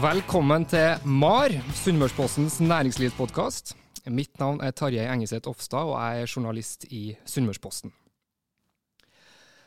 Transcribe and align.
Velkommen 0.00 0.62
til 0.64 1.02
MAR, 1.04 1.52
Sunnmørspostens 1.76 2.54
næringslivspodkast. 2.62 3.74
Mitt 4.08 4.38
navn 4.40 4.62
er 4.64 4.72
Tarjei 4.72 5.02
Engeseth 5.04 5.50
Ofstad, 5.50 5.90
og 5.90 5.98
jeg 5.98 6.22
er 6.22 6.30
journalist 6.30 6.86
i 6.88 7.00
Sunnmørsposten. 7.28 7.92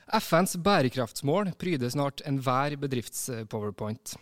FNs 0.10 0.56
bærekraftsmål 0.66 1.52
pryder 1.62 1.92
snart 1.94 2.24
enhver 2.26 2.74
bedrifts-powerpoint. 2.82 4.16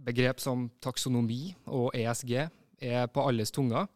Begrep 0.00 0.40
som 0.40 0.70
taksonomi 0.80 1.50
og 1.66 1.90
ESG 2.00 2.32
er 2.38 3.10
på 3.12 3.24
alles 3.28 3.52
tunger. 3.52 3.90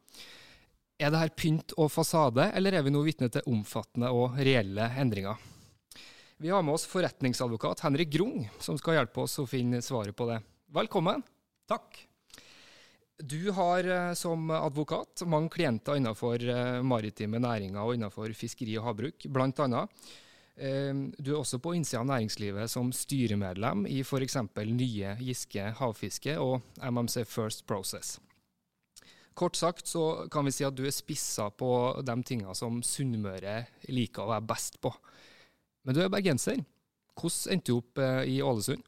Er 1.00 1.14
det 1.14 1.22
her 1.22 1.32
pynt 1.40 1.72
og 1.78 1.88
fasade, 1.94 2.50
eller 2.52 2.77
er 2.77 2.84
vi 2.84 2.92
nå 2.92 3.00
vitne 3.06 3.30
til 3.32 3.48
omfattende 3.48 4.10
og 4.12 4.36
reelle 4.36 4.90
endringer? 5.00 5.40
Vi 6.36 6.52
har 6.52 6.60
med 6.60 6.77
oss 6.77 6.84
forretningsadvokat 6.90 7.86
Henrik 7.86 8.12
Grung, 8.12 8.44
som 8.60 8.77
skal 8.77 8.98
hjelpe 8.98 9.24
oss 9.24 9.38
å 9.40 9.48
finne 9.48 9.80
svaret 9.80 10.12
på 10.18 10.28
det. 10.28 10.42
Velkommen. 10.77 11.24
Takk. 11.67 12.06
Du 13.19 13.50
har 13.50 13.84
eh, 13.84 14.12
som 14.12 14.50
advokat 14.50 15.22
mange 15.27 15.48
klienter 15.48 15.97
innenfor 15.97 16.48
eh, 16.48 16.83
maritime 16.83 17.41
næringer 17.41 17.81
og 17.81 17.97
innenfor 17.97 18.33
fiskeri 18.36 18.77
og 18.77 18.91
havbruk, 18.91 19.27
annet. 19.64 19.89
Eh, 20.56 20.92
du 21.19 21.33
er 21.33 21.39
også 21.39 21.58
på 21.58 21.73
innsida 21.75 22.03
av 22.03 22.11
næringslivet 22.11 22.70
som 22.70 22.92
styremedlem 22.92 23.86
i 23.89 24.03
f.eks. 24.05 24.36
Nye 24.69 25.17
Giske 25.20 25.73
havfiske 25.81 26.36
og 26.39 26.61
MMC 26.77 27.25
First 27.25 27.67
Process. 27.67 28.19
Kort 29.36 29.56
sagt 29.56 29.89
så 29.89 30.28
kan 30.33 30.45
vi 30.45 30.53
si 30.53 30.64
at 30.64 30.77
du 30.77 30.84
er 30.86 30.95
spissa 30.95 31.51
på 31.51 31.70
de 32.05 32.23
tinga 32.25 32.55
som 32.56 32.83
Sunnmøre 32.84 33.64
liker 33.89 34.25
å 34.25 34.30
være 34.34 34.48
best 34.48 34.78
på. 34.80 34.92
Men 35.85 35.96
du 35.96 36.05
er 36.05 36.13
bergenser. 36.13 36.63
Hvordan 37.17 37.57
endte 37.57 37.73
du 37.73 37.80
opp 37.80 38.01
i 38.29 38.40
Ålesund? 38.45 38.85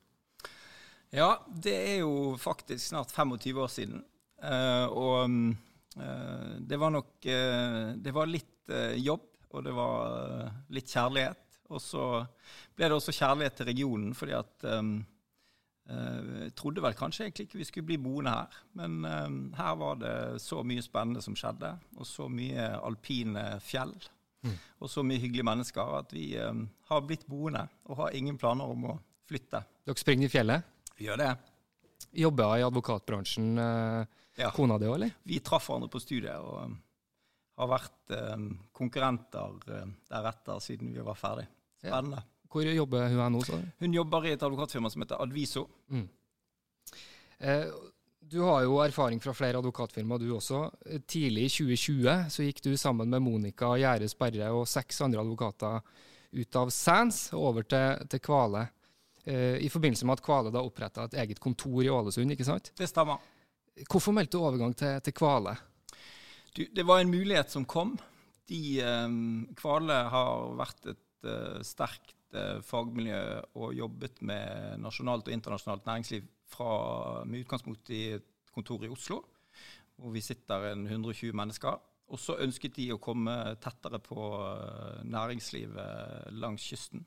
Ja, 1.14 1.38
det 1.48 1.74
er 1.74 1.98
jo 2.02 2.36
faktisk 2.40 2.90
snart 2.90 3.12
25 3.14 3.60
år 3.62 3.70
siden. 3.72 4.00
Uh, 4.38 4.86
og 4.92 5.30
uh, 5.98 6.56
det 6.60 6.78
var 6.78 6.92
nok 6.94 7.26
uh, 7.26 7.96
Det 7.98 8.12
var 8.14 8.30
litt 8.30 8.54
jobb, 9.00 9.24
og 9.56 9.62
det 9.64 9.72
var 9.72 10.50
litt 10.76 10.90
kjærlighet. 10.92 11.60
Og 11.72 11.80
så 11.80 12.02
ble 12.76 12.90
det 12.90 12.96
også 12.98 13.14
kjærlighet 13.16 13.56
til 13.56 13.68
regionen, 13.70 14.10
fordi 14.16 14.34
at 14.36 14.66
um, 14.76 14.98
Jeg 15.88 16.52
trodde 16.52 16.82
vel 16.84 16.92
kanskje 16.92 17.24
egentlig 17.24 17.46
ikke 17.46 17.58
vi 17.62 17.64
skulle 17.64 17.88
bli 17.88 17.96
boende 17.96 18.34
her, 18.34 18.58
men 18.76 18.98
um, 19.08 19.38
her 19.56 19.72
var 19.80 19.96
det 20.02 20.14
så 20.44 20.60
mye 20.60 20.84
spennende 20.84 21.24
som 21.24 21.36
skjedde, 21.36 21.70
og 21.96 22.04
så 22.04 22.28
mye 22.28 22.66
alpine 22.84 23.46
fjell. 23.64 23.94
Mm. 24.44 24.58
Og 24.84 24.92
så 24.92 25.00
mye 25.02 25.22
hyggelige 25.22 25.48
mennesker 25.48 25.96
at 26.02 26.12
vi 26.12 26.34
har 26.36 27.06
blitt 27.08 27.24
boende 27.26 27.64
og 27.88 28.02
har 28.02 28.20
ingen 28.20 28.36
planer 28.36 28.68
om 28.68 28.84
å 28.92 28.98
flytte. 29.28 29.64
Dere 29.88 30.04
springer 30.04 30.28
i 30.28 30.32
fjellet? 30.36 30.68
Vi 30.98 31.06
gjør 31.06 31.20
det. 31.20 31.30
Jobber 32.18 32.56
i 32.58 32.64
advokatbransjen, 32.66 33.52
eh, 33.62 34.18
ja. 34.42 34.50
kona 34.54 34.78
di 34.80 34.88
òg, 34.88 34.96
eller? 34.98 35.14
Vi 35.28 35.38
traff 35.44 35.68
hverandre 35.68 35.90
på 35.92 36.00
studiet 36.02 36.38
og 36.42 36.64
um, 36.64 36.78
har 37.58 37.70
vært 37.70 38.14
um, 38.16 38.48
konkurrenter 38.74 39.60
deretter 40.10 40.62
siden 40.62 40.92
vi 40.94 41.04
var 41.04 41.18
ferdig. 41.18 41.46
Spennende. 41.78 42.22
Ja. 42.22 42.34
Hvor 42.48 42.64
jobber 42.64 43.10
hun 43.12 43.32
nå? 43.34 43.44
Så? 43.44 43.60
Hun 43.82 43.94
jobber 43.94 44.26
i 44.26 44.32
et 44.32 44.42
advokatfirma 44.42 44.90
som 44.90 45.04
heter 45.04 45.20
Adviso. 45.20 45.66
Mm. 45.92 46.06
Eh, 47.38 47.66
du 48.28 48.40
har 48.44 48.62
jo 48.64 48.78
erfaring 48.82 49.20
fra 49.20 49.34
flere 49.36 49.60
advokatfirmaer, 49.60 50.22
du 50.22 50.32
også. 50.36 50.62
Tidlig 51.06 51.44
i 51.46 51.52
2020 51.52 52.32
så 52.32 52.46
gikk 52.46 52.62
du 52.64 52.72
sammen 52.80 53.10
med 53.12 53.24
Monica 53.24 53.74
Gjære 53.78 54.08
Sperre 54.10 54.50
og 54.56 54.66
seks 54.68 55.02
andre 55.04 55.22
advokater 55.22 55.80
ut 56.32 56.58
av 56.60 56.72
Sands 56.74 57.28
over 57.36 57.64
til, 57.68 58.08
til 58.08 58.22
Kvale. 58.24 58.66
Eh, 59.28 59.58
i 59.60 59.68
forbindelse 59.68 60.06
med 60.08 60.16
at 60.16 60.24
Kvale 60.24 60.50
da 60.54 60.62
oppretta 60.64 61.04
et 61.04 61.18
eget 61.20 61.40
kontor 61.42 61.82
i 61.84 61.90
Ålesund, 61.92 62.32
ikke 62.32 62.46
sant? 62.48 62.70
Det 62.78 62.86
stemmer. 62.88 63.20
Hvorfor 63.84 64.14
meldte 64.16 64.38
du 64.38 64.44
overgang 64.44 64.72
til, 64.76 64.94
til 65.04 65.14
Kvale? 65.14 65.52
Du, 66.56 66.62
det 66.64 66.84
var 66.88 67.02
en 67.02 67.12
mulighet 67.12 67.52
som 67.52 67.66
kom. 67.68 67.92
De, 68.48 68.60
um, 68.80 69.42
Kvale 69.58 69.98
har 70.14 70.46
vært 70.56 70.88
et 70.94 71.28
uh, 71.28 71.58
sterkt 71.66 72.16
uh, 72.32 72.62
fagmiljø 72.64 73.20
og 73.60 73.76
jobbet 73.76 74.22
med 74.24 74.80
nasjonalt 74.80 75.28
og 75.28 75.36
internasjonalt 75.36 75.84
næringsliv 75.90 76.24
fra, 76.48 76.72
med 77.28 77.44
utgangspunkt 77.44 77.92
i 77.92 78.02
et 78.16 78.32
kontor 78.54 78.88
i 78.88 78.90
Oslo, 78.94 79.20
hvor 80.00 80.16
vi 80.16 80.24
sitter 80.24 80.70
en 80.70 80.88
120 80.88 81.36
mennesker. 81.36 81.76
Og 82.08 82.16
så 82.16 82.40
ønsket 82.40 82.80
de 82.80 82.88
å 82.94 83.02
komme 83.02 83.36
tettere 83.60 84.00
på 84.00 84.32
næringslivet 85.04 86.32
langs 86.40 86.64
kysten. 86.64 87.04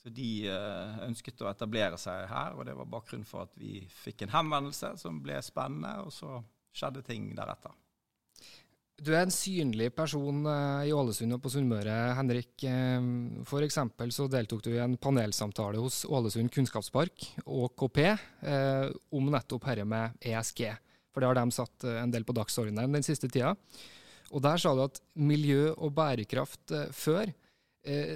Så 0.00 0.08
de 0.16 0.46
eh, 0.48 0.96
ønsket 1.04 1.42
å 1.44 1.50
etablere 1.50 1.98
seg 2.00 2.24
her, 2.30 2.56
og 2.56 2.64
det 2.64 2.72
var 2.78 2.88
bakgrunnen 2.88 3.28
for 3.28 3.44
at 3.44 3.52
vi 3.60 3.82
fikk 3.92 4.24
en 4.24 4.32
henvendelse 4.32 4.94
som 5.00 5.18
ble 5.20 5.36
spennende, 5.44 6.06
og 6.06 6.14
så 6.14 6.38
skjedde 6.72 7.04
ting 7.04 7.26
deretter. 7.36 7.74
Du 9.00 9.10
er 9.12 9.22
en 9.26 9.32
synlig 9.32 9.90
person 9.96 10.44
eh, 10.48 10.86
i 10.88 10.94
Ålesund 10.96 11.36
og 11.36 11.42
på 11.44 11.52
Sunnmøre, 11.52 11.98
Henrik. 12.16 12.54
F.eks. 12.64 13.44
for 13.50 13.66
eksempel 13.66 14.14
så 14.16 14.28
deltok 14.32 14.64
du 14.64 14.70
i 14.72 14.80
en 14.80 14.96
panelsamtale 15.00 15.80
hos 15.84 16.06
Ålesund 16.08 16.52
kunnskapspark, 16.54 17.28
ÅKP, 17.44 18.00
om 19.16 19.30
nettopp 19.32 19.68
dette 19.68 19.88
med 19.88 20.16
ESG. 20.32 20.64
For 21.12 21.20
det 21.20 21.28
har 21.28 21.40
de 21.40 21.56
satt 21.56 21.88
en 21.90 22.12
del 22.12 22.24
på 22.24 22.36
dagsordenen 22.36 22.96
den 22.96 23.04
siste 23.04 23.28
tida. 23.28 23.52
Og 24.30 24.40
der 24.44 24.60
sa 24.62 24.72
du 24.76 24.84
at 24.84 25.00
miljø 25.18 25.72
og 25.74 25.92
bærekraft 25.96 26.72
før 26.94 27.32
Eh, 27.32 27.49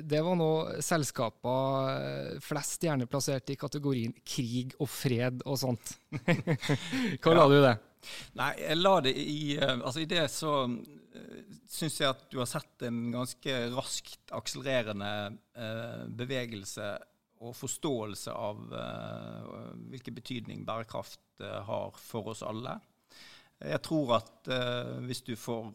det 0.05 0.21
var 0.21 0.37
nå 0.37 0.51
selskaper 0.85 1.87
eh, 1.95 2.41
flest 2.45 2.85
gjerne 2.85 3.09
plassert 3.09 3.49
i 3.49 3.57
kategorien 3.57 4.13
krig 4.21 4.75
og 4.77 4.91
fred 4.93 5.41
og 5.49 5.57
sånt. 5.61 5.95
Hva 7.25 7.33
la 7.33 7.47
du 7.49 7.57
i 7.57 7.65
det? 7.65 7.75
Nei, 8.37 8.51
jeg 8.61 8.77
la 8.83 8.99
det 9.07 9.15
i 9.17 9.57
eh, 9.57 9.79
Altså 9.79 10.03
i 10.03 10.11
det 10.11 10.27
så 10.33 10.53
syns 11.71 11.97
jeg 12.01 12.11
at 12.11 12.27
du 12.29 12.41
har 12.43 12.51
sett 12.51 12.85
en 12.85 12.99
ganske 13.15 13.53
raskt 13.73 14.33
akselererende 14.35 15.09
bevegelse 16.19 16.89
og 17.45 17.55
forståelse 17.55 18.35
av 18.35 18.61
hvilken 19.93 20.17
betydning 20.17 20.65
bærekraft 20.67 21.45
har 21.69 21.95
for 22.03 22.33
oss 22.33 22.43
alle. 22.47 22.77
Jeg 23.63 23.81
tror 23.87 24.17
at 24.19 24.51
hvis 25.07 25.23
du 25.27 25.35
får 25.39 25.71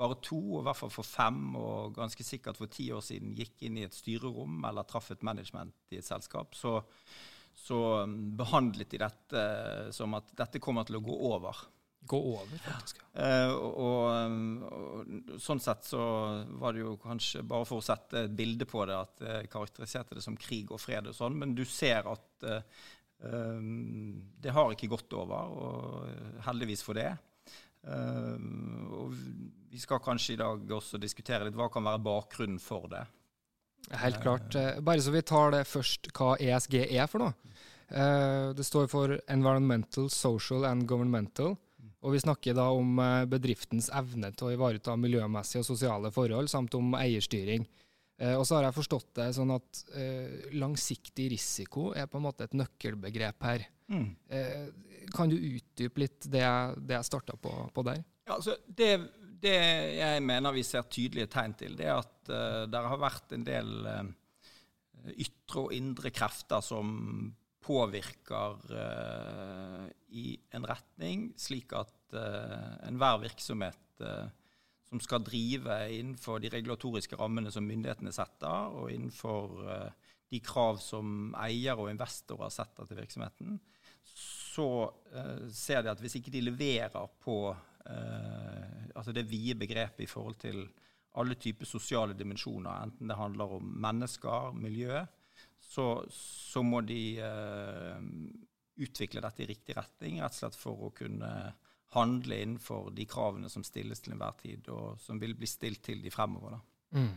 bare 0.00 0.16
to, 0.24 0.38
og 0.56 0.62
i 0.62 0.66
hvert 0.66 0.78
fall 0.78 0.92
for 0.92 1.06
fem, 1.06 1.42
og 1.58 1.94
ganske 1.96 2.24
sikkert 2.26 2.58
for 2.60 2.70
ti 2.72 2.88
år 2.94 3.04
siden 3.04 3.36
gikk 3.38 3.66
inn 3.66 3.78
i 3.78 3.86
et 3.86 3.96
styrerom 3.96 4.64
eller 4.68 4.88
traff 4.88 5.12
et 5.12 5.26
management 5.26 5.74
i 5.92 6.00
et 6.00 6.06
selskap, 6.06 6.56
så, 6.58 6.78
så 7.58 7.82
um, 8.06 8.16
behandlet 8.38 8.90
de 8.92 9.02
dette 9.02 9.44
som 9.94 10.18
at 10.18 10.32
dette 10.38 10.62
kommer 10.62 10.88
til 10.88 10.98
å 10.98 11.04
gå 11.04 11.18
over. 11.32 11.64
Gå 12.08 12.18
over, 12.32 12.56
faktisk. 12.64 13.02
Ja. 13.12 13.26
Uh, 13.46 13.52
og, 13.54 13.76
og, 13.84 14.72
og, 14.72 15.36
sånn 15.42 15.62
sett 15.62 15.86
så 15.86 16.00
var 16.58 16.74
det 16.74 16.82
jo 16.82 16.96
kanskje, 17.02 17.44
bare 17.46 17.68
for 17.68 17.78
å 17.78 17.86
sette 17.86 18.24
et 18.24 18.34
bilde 18.34 18.66
på 18.66 18.82
det, 18.88 18.96
at 18.96 19.22
jeg 19.28 19.52
karakteriserte 19.52 20.18
det 20.18 20.24
som 20.24 20.40
krig 20.40 20.72
og 20.72 20.82
fred 20.82 21.12
og 21.12 21.14
sånn, 21.18 21.38
men 21.38 21.54
du 21.58 21.64
ser 21.68 22.08
at 22.10 22.48
uh, 22.48 22.90
Det 23.22 24.50
har 24.50 24.72
ikke 24.74 24.90
gått 24.90 25.14
over, 25.14 25.52
og 25.62 26.40
heldigvis 26.48 26.82
for 26.82 26.98
det. 26.98 27.12
Og 27.82 29.16
vi 29.72 29.80
skal 29.82 30.02
kanskje 30.04 30.36
i 30.36 30.38
dag 30.38 30.70
også 30.76 31.00
diskutere 31.02 31.48
litt 31.48 31.56
hva 31.58 31.66
kan 31.72 31.82
være 31.86 32.02
bakgrunnen 32.04 32.60
for 32.62 32.86
det. 32.92 33.02
Helt 33.98 34.20
klart. 34.22 34.54
Bare 34.86 35.02
så 35.02 35.10
vi 35.10 35.24
tar 35.26 35.50
det 35.56 35.64
først, 35.66 36.12
hva 36.14 36.36
ESG 36.38 36.76
er 36.84 37.10
for 37.10 37.24
noe. 37.24 37.56
Det 38.54 38.64
står 38.64 38.86
for 38.88 39.16
Environmental, 39.26 40.06
Social 40.14 40.68
and 40.68 40.86
Governmental. 40.88 41.56
Og 42.06 42.14
vi 42.14 42.22
snakker 42.22 42.54
da 42.54 42.68
om 42.70 43.02
bedriftens 43.30 43.90
evne 43.90 44.30
til 44.36 44.48
å 44.48 44.54
ivareta 44.54 44.94
miljømessige 44.94 45.64
og 45.64 45.68
sosiale 45.72 46.14
forhold, 46.14 46.52
samt 46.52 46.78
om 46.78 46.94
eierstyring. 46.98 47.66
Eh, 48.22 48.34
og 48.36 48.44
så 48.46 48.58
har 48.58 48.68
jeg 48.68 48.76
forstått 48.76 49.12
det 49.18 49.28
sånn 49.36 49.52
at 49.54 49.82
eh, 49.98 50.50
langsiktig 50.58 51.30
risiko 51.32 51.90
er 51.96 52.08
på 52.10 52.20
en 52.20 52.26
måte 52.28 52.46
et 52.46 52.56
nøkkelbegrep 52.56 53.48
her. 53.48 53.66
Mm. 53.92 54.08
Eh, 54.32 54.64
kan 55.12 55.30
du 55.30 55.36
utdype 55.36 56.02
litt 56.02 56.26
det, 56.32 56.44
det 56.80 56.96
jeg 56.96 57.08
starta 57.08 57.36
på, 57.36 57.52
på, 57.74 57.84
der? 57.86 58.00
Ja, 58.24 58.38
altså 58.38 58.56
det, 58.66 58.90
det, 59.42 59.54
jeg 59.98 60.24
mener 60.24 60.54
vi 60.56 60.64
ser 60.66 60.88
tydelige 60.88 61.30
tegn 61.34 61.56
til, 61.58 61.76
det 61.78 61.88
er 61.90 62.00
at 62.00 62.32
uh, 62.32 62.64
det 62.70 62.82
har 62.86 63.02
vært 63.02 63.34
en 63.36 63.44
del 63.46 63.72
uh, 63.84 64.04
ytre 65.12 65.66
og 65.66 65.74
indre 65.76 66.12
krefter 66.14 66.62
som 66.64 66.94
påvirker 67.62 68.62
uh, 68.72 69.84
i 70.16 70.32
en 70.56 70.68
retning, 70.68 71.32
slik 71.38 71.74
at 71.78 71.98
enhver 72.12 73.22
virksomhet 73.22 74.02
som 74.92 75.00
skal 75.00 75.22
drive 75.24 75.72
innenfor 75.88 76.42
de 76.42 76.50
regulatoriske 76.52 77.16
rammene 77.16 77.48
som 77.52 77.64
myndighetene 77.64 78.12
setter, 78.12 78.74
og 78.76 78.90
innenfor 78.92 79.54
uh, 79.64 80.10
de 80.28 80.40
krav 80.44 80.82
som 80.84 81.32
eier 81.40 81.80
og 81.80 81.88
investorer 81.88 82.52
setter 82.52 82.88
til 82.88 83.00
virksomheten, 83.00 83.56
så 84.04 84.68
uh, 84.88 85.48
ser 85.52 85.82
de 85.82 85.92
at 85.92 86.00
hvis 86.02 86.18
ikke 86.18 86.32
de 86.34 86.44
leverer 86.44 87.08
på 87.22 87.36
uh, 87.52 88.72
altså 88.94 89.14
det 89.14 89.28
vide 89.30 89.58
begrepet 89.58 90.04
i 90.04 90.10
forhold 90.10 90.38
til 90.42 90.64
alle 91.20 91.36
typer 91.36 91.68
sosiale 91.68 92.16
dimensjoner, 92.16 92.86
enten 92.86 93.10
det 93.10 93.18
handler 93.18 93.58
om 93.58 93.74
mennesker, 93.84 94.54
miljø, 94.56 95.02
så, 95.60 96.04
så 96.08 96.62
må 96.64 96.80
de 96.80 97.20
utvikle 98.80 99.20
dette 99.20 99.44
i 99.44 99.48
riktig 99.50 99.76
retning, 99.76 100.22
rett 100.22 100.32
og 100.32 100.38
slett 100.38 100.56
for 100.56 100.86
å 100.86 100.90
kunne 100.96 101.28
handle 101.92 102.38
innenfor 102.40 102.90
de 102.96 103.04
kravene 103.08 103.50
som 103.52 103.64
stilles 103.64 104.00
til 104.00 104.14
enhver 104.14 104.38
tid, 104.40 104.68
og 104.72 105.00
som 105.00 105.20
vil 105.20 105.34
bli 105.36 105.48
stilt 105.48 105.82
til 105.84 106.00
de 106.00 106.12
fremover. 106.12 106.56
Mm. 106.96 107.12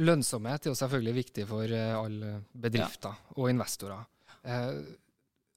Lønnsomhet 0.00 0.64
er 0.64 0.72
jo 0.72 0.78
selvfølgelig 0.78 1.14
viktig 1.18 1.44
for 1.50 1.74
uh, 1.76 1.98
alle 2.00 2.32
bedrifter 2.52 3.12
ja. 3.12 3.34
og 3.36 3.50
investorer. 3.52 4.06
Uh, 4.40 4.80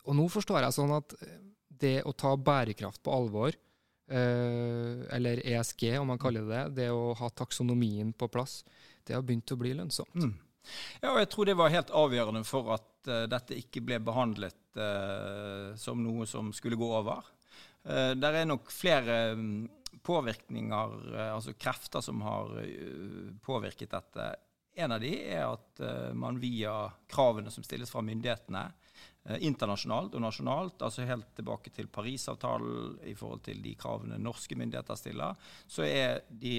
og 0.04 0.18
nå 0.18 0.28
forstår 0.32 0.66
jeg 0.66 0.76
sånn 0.76 0.96
at 0.96 1.16
det 1.84 1.98
å 2.08 2.14
ta 2.16 2.34
bærekraft 2.38 3.04
på 3.04 3.14
alvor, 3.16 3.56
uh, 4.12 5.04
eller 5.16 5.44
ESG 5.48 5.88
om 6.00 6.12
man 6.14 6.22
kaller 6.22 6.48
det 6.48 6.56
det, 6.56 6.82
det 6.84 6.90
å 6.94 7.14
ha 7.20 7.30
taksonomien 7.32 8.14
på 8.16 8.30
plass, 8.32 8.62
det 9.04 9.16
har 9.18 9.24
begynt 9.26 9.52
å 9.52 9.60
bli 9.60 9.74
lønnsomt. 9.76 10.16
Mm. 10.16 10.36
Ja, 11.02 11.12
og 11.12 11.20
jeg 11.20 11.32
tror 11.34 11.50
det 11.50 11.60
var 11.60 11.74
helt 11.74 11.92
avgjørende 11.92 12.44
for 12.48 12.76
at 12.78 12.90
dette 13.28 13.58
ikke 13.60 13.82
ble 13.84 13.98
behandlet 14.00 14.78
som 15.76 16.00
noe 16.00 16.24
som 16.24 16.54
skulle 16.56 16.78
gå 16.80 16.88
over. 17.02 17.20
Uh, 17.84 18.14
der 18.16 18.40
er 18.40 18.48
nok 18.48 18.72
flere 18.72 19.34
um, 19.36 19.66
påvirkninger, 20.04 20.94
uh, 21.12 21.30
altså 21.36 21.56
krefter, 21.60 22.04
som 22.04 22.22
har 22.24 22.54
uh, 22.64 23.34
påvirket 23.44 23.92
dette. 23.92 24.30
En 24.80 24.96
av 24.96 25.04
de 25.04 25.12
er 25.20 25.44
at 25.46 25.84
man 26.18 26.40
via 26.42 26.88
kravene 27.06 27.52
som 27.54 27.62
stilles 27.62 27.92
fra 27.94 28.02
myndighetene, 28.02 28.64
internasjonalt 29.24 30.18
og 30.18 30.24
nasjonalt, 30.25 30.81
altså 30.84 31.06
helt 31.08 31.30
tilbake 31.38 31.72
til 31.72 31.88
Parisavtalen 31.88 32.98
i 33.08 33.14
forhold 33.16 33.46
til 33.46 33.62
de 33.64 33.72
kravene 33.80 34.18
norske 34.20 34.58
myndigheter 34.60 35.00
stiller, 35.00 35.38
så 35.68 35.86
er 35.88 36.25
de, 36.28 36.58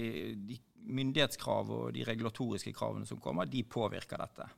de 0.48 0.56
myndighetskrav 0.84 1.70
og 1.70 1.92
de 1.96 2.04
regulatoriske 2.08 2.72
kravene 2.76 3.08
som 3.08 3.20
kommer, 3.20 3.48
de 3.48 3.64
påvirker 3.68 4.20
dette. 4.20 4.48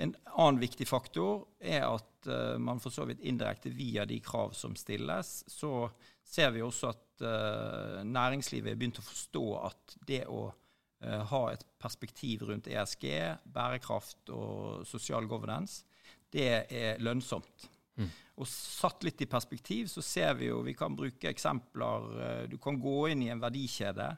En 0.00 0.14
annen 0.40 0.60
viktig 0.60 0.86
faktor 0.88 1.44
er 1.60 1.84
at 1.84 2.28
uh, 2.28 2.56
man 2.60 2.80
for 2.80 2.94
så 2.94 3.04
vidt 3.08 3.24
indirekte 3.28 3.72
via 3.76 4.06
de 4.08 4.18
krav 4.24 4.54
som 4.56 4.76
stilles, 4.78 5.42
så 5.48 5.90
ser 6.24 6.54
vi 6.54 6.64
også 6.64 6.92
at 6.92 7.24
uh, 7.26 8.00
næringslivet 8.08 8.72
er 8.72 8.80
begynt 8.80 9.02
å 9.02 9.04
forstå 9.04 9.46
at 9.60 9.96
det 10.08 10.22
å 10.32 10.46
uh, 10.48 11.22
ha 11.28 11.42
et 11.52 11.66
perspektiv 11.82 12.46
rundt 12.48 12.70
ESG, 12.72 13.06
bærekraft 13.52 14.32
og 14.32 14.86
sosial 14.88 15.28
governance, 15.28 15.84
det 16.32 16.50
er 16.72 17.00
lønnsomt. 17.02 17.68
Mm. 18.00 18.10
Og 18.40 18.48
satt 18.48 19.04
litt 19.04 19.20
i 19.20 19.30
perspektiv 19.30 19.90
så 19.92 20.04
ser 20.04 20.34
vi 20.38 20.48
jo, 20.48 20.62
vi 20.64 20.74
kan 20.74 20.96
bruke 20.96 21.28
eksempler 21.28 22.46
Du 22.48 22.56
kan 22.62 22.78
gå 22.80 23.10
inn 23.12 23.26
i 23.26 23.32
en 23.32 23.42
verdikjede 23.42 24.14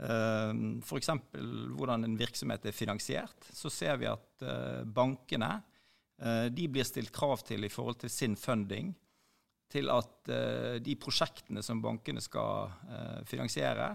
Uh, 0.00 0.80
F.eks. 0.80 1.10
hvordan 1.76 2.06
en 2.06 2.16
virksomhet 2.16 2.64
er 2.64 2.72
finansiert. 2.72 3.50
Så 3.52 3.68
ser 3.72 3.98
vi 4.00 4.08
at 4.08 4.46
uh, 4.46 4.80
bankene 4.88 5.58
de 6.52 6.66
blir 6.68 6.84
stilt 6.84 7.14
krav 7.16 7.40
til 7.48 7.64
i 7.64 7.70
forhold 7.72 8.02
til 8.02 8.10
sin 8.12 8.34
funding. 8.36 8.90
Til 9.72 9.88
at 9.88 10.28
de 10.84 10.96
prosjektene 11.00 11.62
som 11.64 11.80
bankene 11.80 12.20
skal 12.20 12.74
finansiere, 13.24 13.86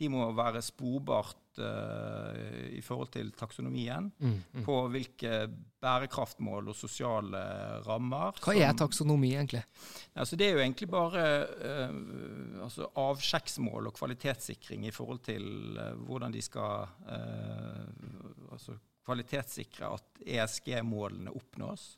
de 0.00 0.08
må 0.08 0.24
være 0.32 0.62
sporbart 0.64 1.60
uh, 1.60 2.68
i 2.72 2.80
forhold 2.84 3.10
til 3.12 3.32
taksonomien 3.36 4.08
mm, 4.16 4.36
mm. 4.54 4.62
på 4.64 4.76
hvilke 4.92 5.32
bærekraftmål 5.80 6.70
og 6.72 6.76
sosiale 6.76 7.40
rammer. 7.84 8.38
Hva 8.44 8.54
er 8.56 8.72
taksonomi, 8.78 9.34
egentlig? 9.34 9.62
Altså, 10.14 10.38
det 10.40 10.48
er 10.48 10.56
jo 10.56 10.62
egentlig 10.64 10.88
bare 10.92 11.24
uh, 11.50 12.64
altså 12.64 12.88
avsjekksmål 13.02 13.90
og 13.90 13.96
kvalitetssikring 13.98 14.88
i 14.88 14.94
forhold 14.94 15.20
til 15.28 15.76
uh, 15.76 15.92
hvordan 16.06 16.36
de 16.36 16.44
skal 16.44 16.88
altså 18.50 18.76
kvalitetssikre 19.06 19.88
at 19.96 20.20
ESG-målene 20.26 21.32
oppnås. 21.34 21.96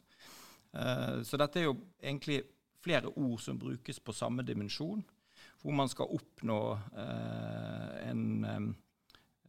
så 0.72 1.36
dette 1.40 1.60
er 1.60 1.64
jo 1.66 1.74
egentlig 2.00 2.38
flere 2.80 3.10
ord 3.10 3.40
som 3.42 3.58
brukes 3.58 4.00
på 4.00 4.14
samme 4.16 4.44
dimensjon 4.46 5.02
hvor 5.62 5.76
man 5.78 5.90
skal 5.90 6.10
oppnå 6.18 6.60
eh, 6.98 8.08
en 8.10 8.74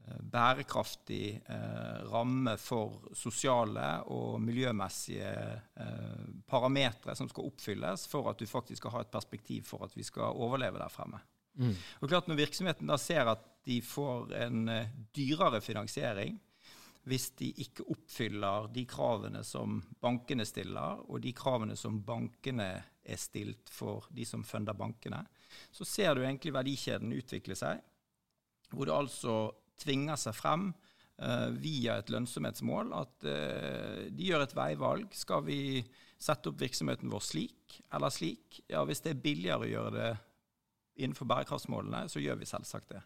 Eh, 0.07 0.19
bærekraftig 0.19 1.41
eh, 1.47 1.99
ramme 2.11 2.57
for 2.59 3.13
sosiale 3.15 3.85
og 4.11 4.41
miljømessige 4.43 5.29
parametere 6.49 7.15
som 7.15 7.29
skal 7.31 7.47
oppfylles 7.47 8.03
for 8.11 8.27
at 8.27 8.41
du 8.41 8.49
faktisk 8.49 8.81
skal 8.81 8.97
ha 8.97 9.03
et 9.05 9.13
perspektiv 9.13 9.63
for 9.69 9.85
at 9.85 9.95
vi 9.95 10.03
skal 10.03 10.35
overleve 10.35 10.81
der 10.81 10.91
fremme. 10.91 11.21
Mm. 11.55 11.75
Og 12.01 12.09
klart 12.09 12.27
Når 12.27 12.41
virksomheten 12.41 12.89
da 12.89 12.97
ser 12.97 13.29
at 13.31 13.45
de 13.63 13.79
får 13.81 14.33
en 14.43 14.65
dyrere 15.15 15.61
finansiering 15.61 16.35
hvis 17.09 17.31
de 17.39 17.49
ikke 17.65 17.85
oppfyller 17.91 18.69
de 18.71 18.85
kravene 18.87 19.41
som 19.43 19.81
bankene 20.03 20.45
stiller, 20.47 21.01
og 21.09 21.19
de 21.23 21.33
kravene 21.35 21.75
som 21.79 21.99
bankene 22.05 22.69
er 23.03 23.19
stilt 23.19 23.71
for 23.71 24.07
de 24.15 24.23
som 24.27 24.45
funder 24.47 24.77
bankene, 24.77 25.19
så 25.71 25.85
ser 25.87 26.15
du 26.15 26.23
egentlig 26.23 26.55
verdikjeden 26.55 27.13
utvikle 27.15 27.57
seg, 27.59 27.83
hvor 28.71 28.87
det 28.87 28.95
altså 28.95 29.35
tvinger 29.83 30.17
seg 30.19 30.35
frem 30.37 30.69
uh, 30.71 31.49
via 31.59 31.99
et 31.99 32.11
lønnsomhetsmål. 32.13 32.93
At 32.97 33.27
uh, 33.27 34.03
de 34.09 34.29
gjør 34.29 34.47
et 34.47 34.55
veivalg. 34.57 35.13
Skal 35.17 35.43
vi 35.45 35.59
sette 36.23 36.49
opp 36.49 36.61
virksomheten 36.61 37.11
vår 37.11 37.25
slik 37.25 37.81
eller 37.93 38.13
slik? 38.13 38.63
Ja, 38.71 38.85
hvis 38.87 39.03
det 39.03 39.13
er 39.13 39.25
billigere 39.25 39.67
å 39.67 39.73
gjøre 39.73 39.93
det 39.97 40.11
innenfor 41.03 41.27
bærekraftsmålene, 41.29 42.05
så 42.09 42.21
gjør 42.21 42.39
vi 42.41 42.49
selvsagt 42.49 42.93
det. 42.93 43.03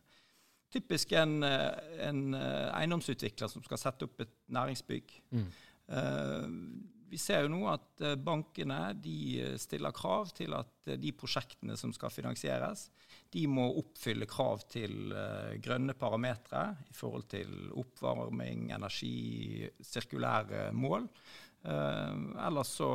Typisk 0.78 1.16
en, 1.18 1.40
eh, 1.44 1.72
en 2.08 2.22
eiendomsutvikler 2.38 3.50
som 3.50 3.66
skal 3.66 3.82
sette 3.82 4.06
opp 4.06 4.22
et 4.22 4.36
næringsbygg. 4.54 5.18
Mm. 5.34 5.50
Uh, 5.88 6.94
vi 7.08 7.20
ser 7.20 7.46
jo 7.46 7.52
nå 7.52 7.62
at 7.72 8.04
eh, 8.04 8.18
bankene 8.20 8.92
de 9.00 9.56
stiller 9.62 9.96
krav 9.96 10.32
til 10.36 10.56
at 10.58 10.90
eh, 10.90 11.00
de 11.00 11.14
prosjektene 11.16 11.78
som 11.80 11.94
skal 11.96 12.12
finansieres, 12.14 12.88
de 13.34 13.46
må 13.52 13.66
oppfylle 13.80 14.28
krav 14.30 14.64
til 14.72 15.12
grønne 15.64 15.96
parametere 16.00 16.78
i 16.88 16.96
forhold 16.96 17.26
til 17.32 17.72
oppvarming, 17.76 18.70
energi, 18.72 19.68
sirkulære 19.84 20.70
mål. 20.72 21.10
Ellers 21.68 22.72
så 22.80 22.92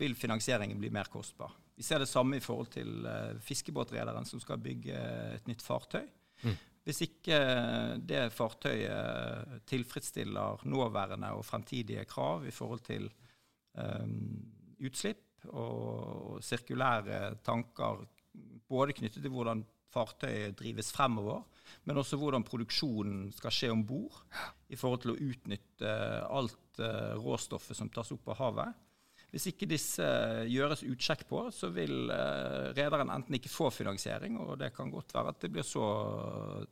vil 0.00 0.16
finansieringen 0.16 0.80
bli 0.80 0.88
mer 0.94 1.10
kostbar. 1.12 1.52
Vi 1.76 1.84
ser 1.84 2.00
det 2.00 2.08
samme 2.08 2.38
i 2.38 2.44
forhold 2.44 2.70
til 2.78 3.04
fiskebåtrederen 3.44 4.24
som 4.24 4.40
skal 4.40 4.62
bygge 4.62 4.96
et 5.34 5.50
nytt 5.50 5.64
fartøy. 5.66 6.06
Mm. 6.46 6.56
Hvis 6.86 7.02
ikke 7.02 7.38
det 8.06 8.28
fartøyet 8.30 9.62
tilfredsstiller 9.66 10.62
nåværende 10.70 11.32
og 11.34 11.42
fremtidige 11.44 12.04
krav 12.06 12.46
i 12.46 12.54
forhold 12.54 12.84
til 12.86 13.08
um, 13.74 14.44
utslipp 14.78 15.48
og 15.50 16.38
sirkulære 16.46 17.40
tanker, 17.42 18.04
både 18.70 18.94
knyttet 18.94 19.24
til 19.24 19.34
hvordan 19.34 19.64
fartøyet 19.90 20.54
drives 20.60 20.92
fremover, 20.94 21.42
men 21.90 21.98
også 21.98 22.20
hvordan 22.20 22.46
produksjonen 22.46 23.32
skal 23.34 23.54
skje 23.54 23.72
om 23.74 23.82
bord 23.86 24.22
i 24.70 24.78
forhold 24.78 25.02
til 25.02 25.16
å 25.16 25.20
utnytte 25.26 25.92
alt 26.38 26.82
uh, 26.82 27.18
råstoffet 27.18 27.78
som 27.78 27.90
tas 27.90 28.14
opp 28.14 28.30
av 28.30 28.44
havet, 28.44 28.85
Hvis 29.34 29.48
ikke 29.50 29.68
disse 29.68 30.06
gjøres 30.48 30.84
utsjekk 30.86 31.26
på, 31.28 31.42
så 31.52 31.68
vil 31.74 32.08
uh, 32.08 32.72
rederen 32.76 33.10
enten 33.12 33.36
ikke 33.36 33.52
få 33.52 33.70
finansiering, 33.74 34.38
og 34.40 34.54
det 34.60 34.70
kan 34.76 34.92
godt 34.92 35.12
være 35.16 35.34
at 35.34 35.42
det 35.42 35.50
blir 35.52 35.66
så 35.66 35.86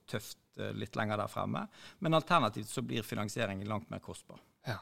tøft 0.08 0.38
uh, 0.62 0.70
litt 0.76 0.96
lenger 0.96 1.20
der 1.20 1.32
fremme, 1.32 1.66
men 1.98 2.16
alternativt 2.16 2.70
så 2.70 2.84
blir 2.86 3.06
finansieringen 3.06 3.68
langt 3.68 3.90
mer 3.92 4.02
kostbar. 4.04 4.40
Ja. 4.68 4.78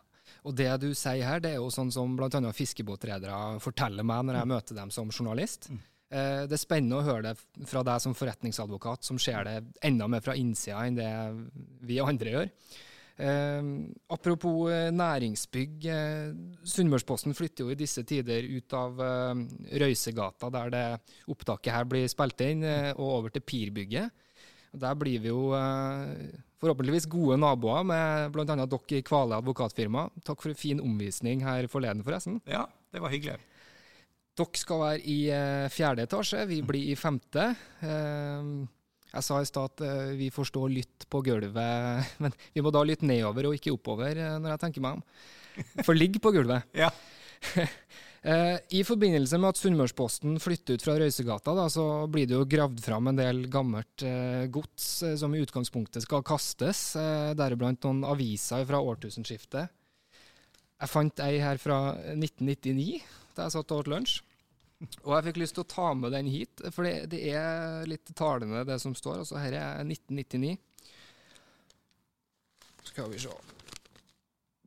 Og 0.46 0.54
det 0.58 0.68
du 0.82 0.90
sier 0.94 1.24
her, 1.26 1.40
det 1.42 1.54
er 1.54 1.62
jo 1.62 1.70
sånn 1.72 1.90
som 1.94 2.14
bl.a. 2.18 2.52
fiskebåtredere 2.56 3.58
forteller 3.62 4.06
meg 4.06 4.28
når 4.28 4.40
jeg 4.40 4.48
mm. 4.48 4.54
møter 4.54 4.78
dem 4.78 4.92
som 4.94 5.10
journalist. 5.12 5.68
Mm. 5.70 5.82
Eh, 6.12 6.44
det 6.44 6.56
er 6.56 6.60
spennende 6.60 6.98
å 7.00 7.04
høre 7.06 7.32
det 7.32 7.66
fra 7.68 7.82
deg 7.86 8.02
som 8.04 8.16
forretningsadvokat, 8.16 9.06
som 9.06 9.20
ser 9.22 9.46
det 9.48 9.58
enda 9.84 10.08
mer 10.10 10.24
fra 10.24 10.36
innsida 10.36 10.82
enn 10.84 10.98
det 10.98 11.12
vi 11.88 12.00
andre 12.02 12.34
gjør. 12.34 12.50
Eh, 13.16 13.70
apropos 14.12 14.70
eh, 14.72 14.90
næringsbygg. 14.94 15.86
Eh, 15.86 16.32
Sunnmørsposten 16.64 17.36
flytter 17.36 17.66
jo 17.66 17.74
i 17.74 17.78
disse 17.78 18.04
tider 18.08 18.46
ut 18.48 18.76
av 18.78 19.02
eh, 19.02 19.44
Røysegata, 19.82 20.50
der 20.54 20.72
det 20.72 20.86
opptaket 21.32 21.74
her 21.76 21.88
blir 21.88 22.08
spilt 22.10 22.40
inn, 22.46 22.64
eh, 22.66 22.90
og 22.96 23.18
over 23.18 23.34
til 23.34 23.44
Pirbygget. 23.44 24.10
Der 24.72 24.96
blir 24.96 25.20
vi 25.20 25.28
jo 25.28 25.52
forhåpentligvis 26.62 27.04
gode 27.12 27.36
naboer 27.36 27.82
med 27.84 28.30
bl.a. 28.32 28.46
dere 28.46 28.96
i 28.96 29.02
Kvale 29.04 29.36
advokatfirma. 29.36 30.06
Takk 30.24 30.40
for 30.40 30.52
en 30.52 30.56
fin 30.56 30.80
omvisning 30.80 31.42
her 31.44 31.68
forleden, 31.68 32.00
forresten. 32.06 32.38
Ja, 32.48 32.64
det 32.88 33.02
var 33.04 33.12
hyggelig. 33.12 33.36
Dere 34.38 34.56
skal 34.56 34.80
være 34.80 35.02
i 35.12 35.18
eh, 35.28 35.66
fjerde 35.68 36.06
etasje, 36.06 36.46
vi 36.48 36.62
blir 36.64 36.88
i 36.88 36.96
femte. 36.96 37.50
Eh, 37.84 38.52
jeg 39.12 39.26
sa 39.26 39.40
i 39.40 39.48
stad 39.48 39.72
at 39.74 39.84
eh, 39.86 40.14
vi 40.18 40.30
får 40.32 40.50
stå 40.50 40.64
lytt 40.72 41.06
på 41.12 41.22
gulvet, 41.26 42.12
men 42.22 42.36
vi 42.54 42.64
må 42.64 42.72
da 42.74 42.84
lytte 42.86 43.08
nedover 43.08 43.50
og 43.50 43.58
ikke 43.58 43.74
oppover, 43.74 44.16
eh, 44.16 44.38
når 44.40 44.54
jeg 44.54 44.64
tenker 44.66 44.84
meg 44.84 45.00
om. 45.00 45.04
For 45.84 45.96
ligg 45.96 46.16
på 46.22 46.34
gulvet. 46.34 46.68
ja. 46.76 46.92
Eh, 48.22 48.54
I 48.78 48.84
forbindelse 48.86 49.34
med 49.42 49.50
at 49.50 49.58
Sunnmørsposten 49.58 50.36
flytter 50.38 50.78
ut 50.78 50.84
fra 50.84 50.94
Røysegata, 50.94 51.56
da, 51.58 51.64
så 51.66 52.06
blir 52.06 52.28
det 52.30 52.36
jo 52.36 52.46
gravd 52.46 52.78
fram 52.84 53.10
en 53.10 53.18
del 53.18 53.48
gammelt 53.50 54.04
eh, 54.06 54.44
gods 54.46 54.84
som 55.18 55.34
i 55.34 55.40
utgangspunktet 55.42 56.04
skal 56.04 56.22
kastes, 56.22 56.84
eh, 56.94 57.32
deriblant 57.34 57.82
noen 57.82 58.04
aviser 58.06 58.62
fra 58.68 58.78
årtusenskiftet. 58.78 59.74
Jeg 60.78 60.90
fant 60.92 61.22
ei 61.26 61.40
her 61.42 61.58
fra 61.62 61.80
1999 62.14 63.02
da 63.34 63.48
jeg 63.48 63.56
satt 63.56 63.74
og 63.74 63.82
åt 63.82 63.90
lunsj. 63.90 64.20
Og 65.06 65.14
jeg 65.16 65.26
fikk 65.28 65.40
lyst 65.42 65.56
til 65.58 65.64
å 65.64 65.70
ta 65.70 65.88
med 65.94 66.14
den 66.14 66.28
hit, 66.30 66.62
for 66.74 66.86
det, 66.86 67.08
det 67.12 67.22
er 67.32 67.88
litt 67.90 68.12
talende, 68.18 68.64
det 68.68 68.78
som 68.82 68.94
står. 68.96 69.22
Altså, 69.22 69.38
her 69.42 69.56
er 69.58 69.82
1999. 69.86 70.56
Skal 72.92 73.10
vi 73.12 73.20
se 73.22 73.32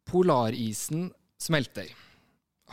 Polarisen 0.06 1.10
smelter. 1.42 1.90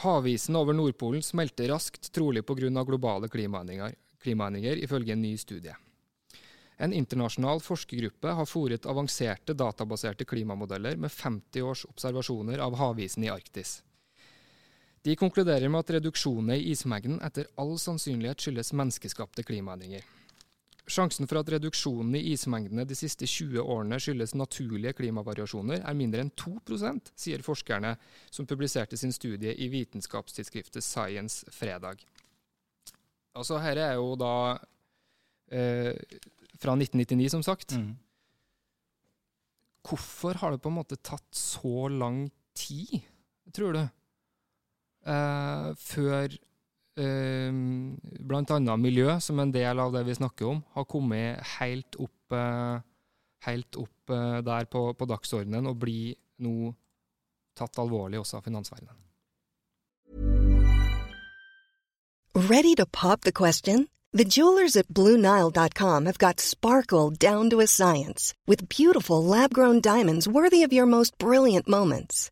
Havisen 0.03 0.57
over 0.57 0.77
Nordpolen 0.77 1.25
smelter 1.25 1.69
raskt, 1.73 2.13
trolig 2.15 2.45
pga. 2.47 2.85
globale 2.85 3.29
klimaendringer, 3.29 3.95
klimaendringer, 4.23 4.77
ifølge 4.85 5.13
en 5.13 5.23
ny 5.23 5.37
studie. 5.39 5.75
En 6.77 6.93
internasjonal 6.93 7.61
forskergruppe 7.63 8.33
har 8.35 8.49
fòret 8.49 8.87
avanserte 8.91 9.55
databaserte 9.55 10.25
klimamodeller 10.25 10.97
med 10.97 11.13
50 11.13 11.63
års 11.63 11.85
observasjoner 11.87 12.59
av 12.59 12.77
havisen 12.81 13.25
i 13.25 13.31
Arktis. 13.31 13.83
De 15.03 15.17
konkluderer 15.19 15.67
med 15.69 15.83
at 15.83 15.97
reduksjonene 15.97 16.61
i 16.61 16.71
ismengden 16.71 17.19
etter 17.27 17.49
all 17.59 17.75
sannsynlighet 17.81 18.45
skyldes 18.45 18.71
menneskeskapte 18.79 19.43
klimaendringer. 19.47 20.05
Sjansen 20.87 21.29
for 21.31 21.39
at 21.39 21.51
reduksjonen 21.51 22.15
i 22.19 22.33
ismengdene 22.35 22.85
de 22.87 22.97
siste 22.99 23.27
20 23.27 23.63
årene 23.63 23.99
skyldes 24.03 24.35
naturlige 24.39 24.97
klimavariasjoner, 24.99 25.83
er 25.87 25.99
mindre 25.99 26.25
enn 26.25 26.33
2% 26.39 27.13
sier 27.19 27.43
forskerne 27.47 27.95
som 28.31 28.49
publiserte 28.51 28.99
sin 28.99 29.15
studie 29.15 29.55
i 29.55 29.69
vitenskapstidsskriftet 29.71 30.83
Science 30.83 31.51
fredag. 31.55 32.03
Altså, 33.39 33.59
her 33.63 33.79
er 33.81 33.95
jo 33.97 34.13
da 34.19 34.35
eh, 35.51 35.95
fra 36.63 36.75
1999, 36.77 37.31
som 37.33 37.47
sagt. 37.47 37.75
Mm. 37.79 37.95
Hvorfor 39.87 40.39
har 40.43 40.55
det 40.55 40.63
på 40.63 40.71
en 40.71 40.79
måte 40.79 40.99
tatt 40.99 41.27
så 41.35 41.89
lang 41.91 42.27
tid, 42.59 43.01
tror 43.55 43.79
du? 43.79 43.83
Eh, 45.07 45.69
før 45.79 46.37
eh, 46.97 47.51
bl.a. 47.53 48.77
miljø, 48.77 49.19
som 49.21 49.43
en 49.43 49.53
del 49.55 49.83
av 49.83 49.93
det 49.95 50.05
vi 50.09 50.17
snakker 50.19 50.51
om, 50.51 50.63
har 50.77 50.89
kommet 50.91 51.43
helt 51.59 51.99
opp, 52.01 52.37
eh, 52.37 52.81
helt 53.49 53.81
opp 53.81 54.11
eh, 54.11 54.41
der 54.47 54.69
på, 54.71 54.89
på 54.95 55.09
dagsordenen 55.11 55.71
og 55.71 55.81
blir 55.85 56.15
nå 56.43 56.73
tatt 57.59 57.79
alvorlig 57.79 58.23
også 58.23 58.41
av 58.41 58.49
finansverdenen. 58.49 58.99
Ready 62.35 62.75
to 62.75 62.87
pop 62.87 63.21
the 63.23 63.33
question? 63.33 63.89
The 64.15 64.25
jewelers 64.25 64.77
at 64.77 64.89
BlueNile.com 64.89 66.07
have 66.07 66.19
got 66.19 66.41
sparkle 66.41 67.11
down 67.11 67.51
to 67.51 67.61
a 67.61 67.67
science 67.67 68.35
with 68.47 68.69
beautiful 68.69 69.23
lab-grown 69.25 69.81
diamonds 69.81 70.29
worthy 70.29 70.63
of 70.63 70.73
your 70.73 70.87
most 70.87 71.17
brilliant 71.19 71.69
moments. 71.69 72.32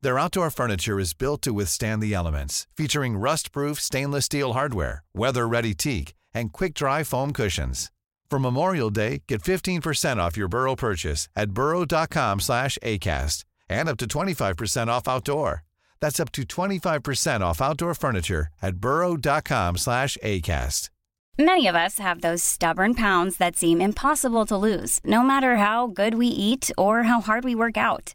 Their 0.00 0.18
outdoor 0.18 0.50
furniture 0.50 1.00
is 1.00 1.12
built 1.12 1.42
to 1.42 1.52
withstand 1.52 2.00
the 2.00 2.14
elements, 2.14 2.66
featuring 2.76 3.16
rust-proof 3.16 3.80
stainless 3.80 4.26
steel 4.26 4.52
hardware, 4.52 5.02
weather-ready 5.12 5.74
teak, 5.74 6.14
and 6.32 6.52
quick-dry 6.52 7.02
foam 7.02 7.32
cushions. 7.32 7.90
For 8.30 8.38
Memorial 8.38 8.90
Day, 8.90 9.22
get 9.26 9.42
15% 9.42 10.18
off 10.18 10.36
your 10.36 10.48
Burrow 10.48 10.76
purchase 10.76 11.28
at 11.34 11.50
burrow.com 11.50 12.40
slash 12.40 12.78
ACAST 12.82 13.44
and 13.68 13.88
up 13.88 13.96
to 13.98 14.06
25% 14.06 14.86
off 14.88 15.08
outdoor. 15.08 15.64
That's 16.00 16.20
up 16.20 16.30
to 16.32 16.42
25% 16.42 17.40
off 17.40 17.60
outdoor 17.60 17.94
furniture 17.94 18.48
at 18.62 18.76
burrow.com 18.76 19.76
slash 19.78 20.16
ACAST. 20.22 20.90
Many 21.40 21.68
of 21.68 21.76
us 21.76 21.98
have 22.00 22.20
those 22.20 22.42
stubborn 22.42 22.94
pounds 22.94 23.36
that 23.36 23.56
seem 23.56 23.80
impossible 23.80 24.44
to 24.46 24.56
lose, 24.56 24.98
no 25.04 25.22
matter 25.22 25.56
how 25.56 25.86
good 25.86 26.14
we 26.14 26.26
eat 26.26 26.70
or 26.76 27.04
how 27.04 27.20
hard 27.20 27.44
we 27.44 27.54
work 27.54 27.76
out. 27.76 28.14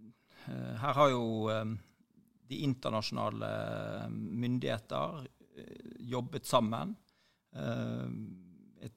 her 0.45 0.93
har 0.97 1.11
jo 1.13 1.49
eh, 1.51 1.65
de 2.51 2.61
internasjonale 2.67 3.51
eh, 4.05 4.09
myndigheter 4.09 5.27
jobbet 5.99 6.47
sammen. 6.47 6.95
Jeg 7.51 8.91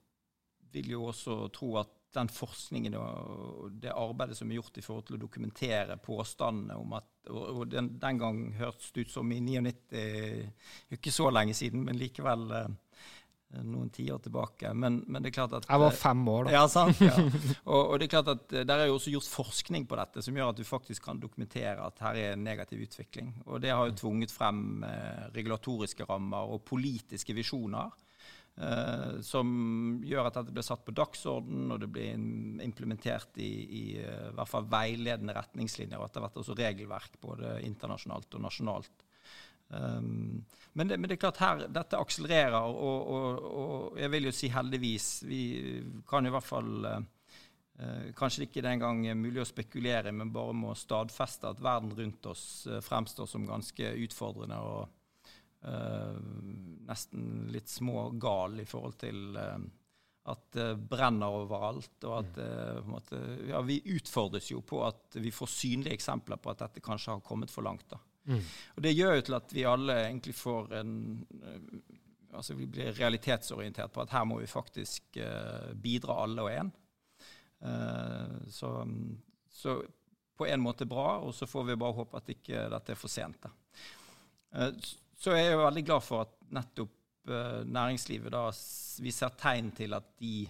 vil 0.73 0.91
jo 0.93 1.01
også 1.11 1.49
tro 1.53 1.73
at 1.81 1.91
den 2.15 2.31
forskningen 2.31 2.95
og 2.95 3.75
det 3.83 3.91
arbeidet 3.91 4.39
som 4.39 4.51
er 4.51 4.61
gjort 4.61 4.79
i 4.79 4.85
forhold 4.87 5.09
til 5.09 5.17
å 5.19 5.23
dokumentere 5.25 5.97
påstandene 5.99 6.77
om 6.79 6.95
at 6.95 7.11
Og 7.35 7.67
den, 7.73 7.99
den 7.99 8.19
gang 8.21 8.39
hørtes 8.55 8.93
det 8.93 9.07
ut 9.07 9.11
som 9.11 9.31
i 9.33 9.41
99, 9.41 10.47
ikke 10.95 11.13
så 11.13 11.31
lenge 11.33 11.55
siden, 11.57 11.83
men 11.89 11.97
likevel 11.99 12.53
Eh, 12.53 12.69
noen 13.63 13.91
tiår 13.95 14.23
tilbake. 14.25 14.73
Men, 14.75 15.01
men, 15.07 15.23
det 15.23 15.31
er 15.31 15.37
klart 15.39 15.57
at 15.59 15.69
Jeg 15.69 15.83
var 15.83 15.97
fem 15.99 16.23
år, 16.29 16.49
da. 16.49 16.55
Ja, 16.57 16.65
sant? 16.71 17.03
Ja. 17.05 17.15
Og, 17.65 17.81
og, 17.81 17.99
det 18.01 18.09
er 18.09 18.15
klart 18.17 18.33
at 18.35 18.55
eh, 18.55 18.67
der 18.67 18.83
er 18.83 18.91
jo 18.91 18.97
også 18.99 19.15
gjort 19.15 19.31
forskning 19.31 19.87
på 19.91 19.99
dette 20.01 20.25
som 20.25 20.39
gjør 20.39 20.55
at 20.55 20.61
du 20.61 20.65
faktisk 20.69 21.07
kan 21.07 21.21
dokumentere 21.23 21.77
at 21.85 22.03
her 22.05 22.21
er 22.21 22.33
en 22.35 22.47
negativ 22.47 22.87
utvikling. 22.87 23.35
Og 23.47 23.63
det 23.65 23.75
har 23.75 23.91
jo 23.91 23.99
tvunget 24.05 24.35
frem 24.35 24.83
eh, 24.89 25.29
regulatoriske 25.37 26.09
rammer 26.09 26.57
og 26.57 26.65
politiske 26.67 27.37
visjoner. 27.37 27.95
Eh, 28.55 29.17
som 29.27 29.49
gjør 30.07 30.29
at 30.29 30.37
dette 30.39 30.55
blir 30.55 30.67
satt 30.67 30.85
på 30.87 30.95
dagsorden, 30.95 31.73
og 31.75 31.81
det 31.83 31.89
blir 31.91 32.15
implementert 32.63 33.41
i, 33.43 33.51
i, 33.65 33.85
i 33.99 34.37
hvert 34.37 34.51
fall 34.51 34.69
veiledende 34.71 35.35
retningslinjer, 35.35 35.99
og 35.99 36.07
etter 36.07 36.23
hvert 36.23 36.39
også 36.43 36.59
regelverk 36.59 37.19
både 37.23 37.59
internasjonalt 37.67 38.39
og 38.39 38.47
nasjonalt 38.47 39.04
Um, 39.69 40.45
men, 40.73 40.89
det, 40.89 40.99
men, 40.99 41.09
det, 41.09 41.17
er 41.17 41.23
klart 41.25 41.41
her, 41.43 41.65
dette 41.73 41.99
akselererer, 41.99 42.61
og, 42.61 43.11
og, 43.15 43.45
og, 43.49 43.99
jeg 43.99 44.11
vil 44.13 44.29
jo 44.29 44.35
si 44.35 44.51
heldigvis. 44.53 45.09
Vi 45.27 45.43
kan 46.09 46.27
i 46.27 46.33
hvert 46.35 46.47
fall 46.47 46.89
uh, 46.91 47.03
Kanskje 48.15 48.47
ikke 48.47 48.63
den 48.63 48.83
gang 48.83 49.01
mulig 49.19 49.43
å 49.43 49.49
spekulere, 49.49 50.13
men 50.15 50.33
bare 50.35 50.55
må 50.55 50.77
stadfeste 50.79 51.51
at 51.51 51.63
verden 51.63 51.95
rundt 51.97 52.29
oss 52.31 52.45
uh, 52.71 52.79
fremstår 52.85 53.27
som 53.31 53.49
ganske 53.49 53.95
utfordrende 54.05 54.61
og 54.63 54.85
uh, 55.67 56.21
nesten 56.87 57.49
litt 57.55 57.73
smågal 57.73 58.61
i 58.63 58.69
forhold 58.69 59.01
til 59.01 59.39
at 60.25 60.45
det 60.57 60.69
brenner 60.89 61.35
overalt. 61.35 61.97
og 62.07 62.15
at 62.21 62.39
måte, 62.89 63.19
ja, 63.49 63.61
Vi 63.61 63.83
utfordres 63.97 64.53
jo 64.53 64.63
på 64.65 64.79
at 64.87 65.19
vi 65.21 65.33
får 65.35 65.51
synlige 65.53 65.99
eksempler 65.99 66.41
på 66.41 66.53
at 66.53 66.63
dette 66.63 66.85
kanskje 66.85 67.17
har 67.17 67.27
kommet 67.27 67.53
for 67.53 67.67
langt. 67.67 67.85
da. 67.91 67.99
Mm. 68.25 68.41
Og 68.77 68.83
Det 68.83 68.95
gjør 68.95 69.19
jo 69.19 69.25
til 69.27 69.37
at 69.37 69.53
vi 69.53 69.67
alle 69.69 69.99
egentlig 70.07 70.35
får 70.39 70.79
en 70.81 70.95
eh, 71.43 71.67
Altså 72.35 72.57
vi 72.59 72.67
blir 72.67 72.97
realitetsorientert 72.99 73.93
på 73.95 74.03
at 74.03 74.11
her 74.11 74.25
må 74.27 74.41
vi 74.41 74.49
faktisk 74.51 75.21
uh, 75.23 75.69
bidra 75.79 76.17
alle 76.25 76.43
og 76.43 76.49
én. 76.51 76.71
Uh, 77.63 78.41
så, 78.51 78.73
så, 79.55 79.77
på 80.35 80.49
en 80.51 80.65
måte 80.65 80.83
bra, 80.91 81.21
og 81.23 81.31
så 81.31 81.47
får 81.47 81.69
vi 81.69 81.77
bare 81.79 81.95
håpe 81.95 82.19
at 82.19 82.33
ikke 82.35 82.65
dette 82.73 82.91
er 82.91 82.99
for 82.99 83.13
sent. 83.13 83.47
Uh, 84.51 84.75
så 85.15 85.31
er 85.31 85.45
jeg 85.45 85.61
veldig 85.63 85.85
glad 85.87 86.03
for 86.03 86.25
at 86.27 86.35
nettopp 86.59 86.91
næringslivet 87.71 88.35
da 88.35 88.49
vi 89.07 89.15
ser 89.15 89.39
tegn 89.39 89.71
til 89.79 89.95
at 89.95 90.11
de 90.19 90.43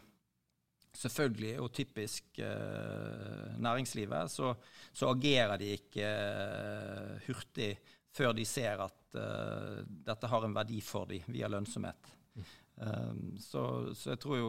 selvfølgelig, 0.99 1.55
og 1.63 1.73
typisk 1.75 2.39
eh, 2.43 3.55
næringslivet, 3.63 4.31
så, 4.31 4.55
så, 4.93 5.11
agerer 5.13 5.59
de 5.61 5.73
ikke 5.75 6.07
eh, 6.07 7.29
hurtig 7.29 7.73
før 8.15 8.35
de 8.37 8.47
ser 8.47 8.83
at 8.85 9.19
eh, 9.19 9.83
dette 10.07 10.31
har 10.31 10.47
en 10.47 10.57
verdi 10.57 10.81
for 10.85 11.11
dem 11.11 11.27
via 11.35 11.51
lønnsomhet. 11.51 12.15
Mm. 12.35 13.37
Så, 13.39 13.61
så, 13.95 14.09
jeg 14.11 14.19
tror 14.19 14.39
jo 14.41 14.49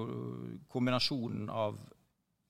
kombinasjonen 0.74 1.46
av 1.54 1.78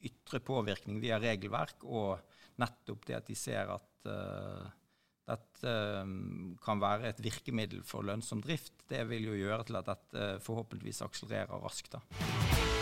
ytre 0.06 0.40
påvirkning 0.40 1.02
via 1.04 1.18
regelverk 1.20 1.84
og 1.84 2.22
nettopp 2.62 3.04
det 3.10 3.18
at 3.18 3.28
de 3.28 3.36
ser 3.36 3.74
at 3.74 4.08
uh, 4.08 4.70
dette 5.28 5.74
um, 6.06 6.54
kan 6.64 6.80
være 6.80 7.10
et 7.12 7.20
virkemiddel 7.25 7.84
for 7.88 8.08
lønnsom 8.08 8.44
drift, 8.46 8.78
det 8.92 9.04
vil 9.10 9.28
jo 9.32 9.40
gjøre 9.42 9.68
til 9.68 9.82
at 9.82 9.92
dette 9.92 10.32
forhåpentligvis 10.46 11.04
akselererer 11.10 11.66
raskt. 11.66 11.98
da. 11.98 12.75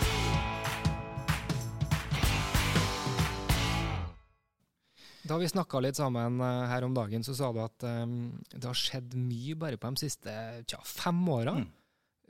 Da 5.23 5.37
vi 5.39 5.47
snakka 5.47 5.79
litt 5.79 5.95
sammen 5.95 6.41
uh, 6.43 6.65
her 6.67 6.83
om 6.83 6.95
dagen, 6.95 7.23
så 7.23 7.35
sa 7.37 7.51
du 7.55 7.61
at 7.63 7.85
um, 7.87 8.33
det 8.51 8.65
har 8.67 8.75
skjedd 8.75 9.15
mye 9.15 9.55
bare 9.59 9.79
på 9.79 9.93
de 9.93 10.03
siste 10.03 10.33
tja, 10.67 10.81
fem 10.83 11.21
åra. 11.31 11.55
Mm. 11.61 11.67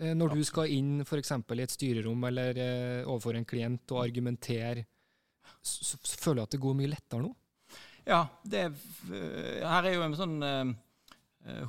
Uh, 0.01 0.11
når 0.19 0.35
du 0.37 0.43
skal 0.45 0.73
inn 0.75 1.01
f.eks. 1.01 1.33
i 1.33 1.63
et 1.63 1.73
styrerom 1.73 2.27
eller 2.29 2.59
uh, 2.59 3.09
overfor 3.09 3.39
en 3.39 3.47
klient 3.49 3.95
og 3.95 4.03
argumentere, 4.03 4.85
så, 5.63 5.97
så, 5.97 5.97
føler 6.19 6.43
jeg 6.43 6.51
at 6.51 6.55
det 6.55 6.63
går 6.63 6.75
mye 6.77 6.91
lettere 6.91 7.25
nå? 7.25 7.33
Ja, 8.05 8.25
det, 8.43 8.65
her 9.07 9.85
er 9.87 9.93
jo 9.93 10.03
en 10.03 10.15
sånn 10.17 10.41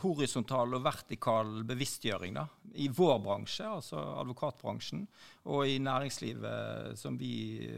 horisontal 0.02 0.74
og 0.74 0.82
vertikal 0.82 1.60
bevisstgjøring 1.66 2.34
da, 2.34 2.42
i 2.82 2.88
vår 2.90 3.20
bransje, 3.22 3.68
altså 3.70 4.02
advokatbransjen, 4.18 5.04
og 5.46 5.70
i 5.70 5.78
næringslivet 5.82 6.98
som 6.98 7.14
vi 7.18 7.70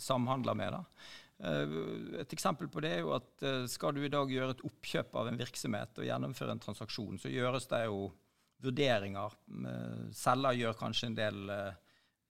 samhandler 0.00 0.58
med. 0.60 0.76
da. 0.76 1.08
Eh, 1.42 1.76
et 2.22 2.34
eksempel 2.36 2.68
på 2.70 2.82
det 2.84 2.96
er 2.96 3.00
jo 3.02 3.14
at 3.16 3.46
eh, 3.46 3.64
skal 3.70 3.96
du 3.96 4.02
i 4.04 4.12
dag 4.12 4.30
gjøre 4.30 4.54
et 4.54 4.66
oppkjøp 4.68 5.16
av 5.18 5.30
en 5.30 5.38
virksomhet 5.40 5.98
og 5.98 6.06
gjennomføre 6.06 6.54
en 6.54 6.62
transaksjon, 6.62 7.18
så 7.18 7.32
gjøres 7.32 7.66
det 7.72 7.84
jo 7.88 8.04
vurderinger. 8.62 9.38
Eh, 9.70 10.04
selger 10.14 10.60
gjør 10.60 10.82
kanskje 10.84 11.10
en 11.10 11.22
del 11.22 11.56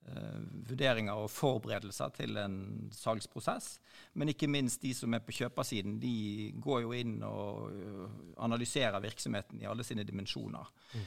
vurderinger 0.02 1.14
og 1.14 1.28
forberedelser 1.30 2.08
til 2.16 2.34
en 2.42 2.56
salgsprosess. 2.90 3.76
Men 4.18 4.32
ikke 4.32 4.48
minst 4.50 4.82
de 4.82 4.90
som 4.98 5.14
er 5.14 5.22
på 5.22 5.36
kjøpersiden, 5.36 6.00
de 6.02 6.48
går 6.58 6.80
jo 6.82 6.90
inn 6.98 7.12
og 7.22 7.70
analyserer 8.42 8.98
virksomheten 9.04 9.62
i 9.62 9.68
alle 9.70 9.86
sine 9.86 10.02
dimensjoner. 10.02 10.72
Mm. 10.96 11.06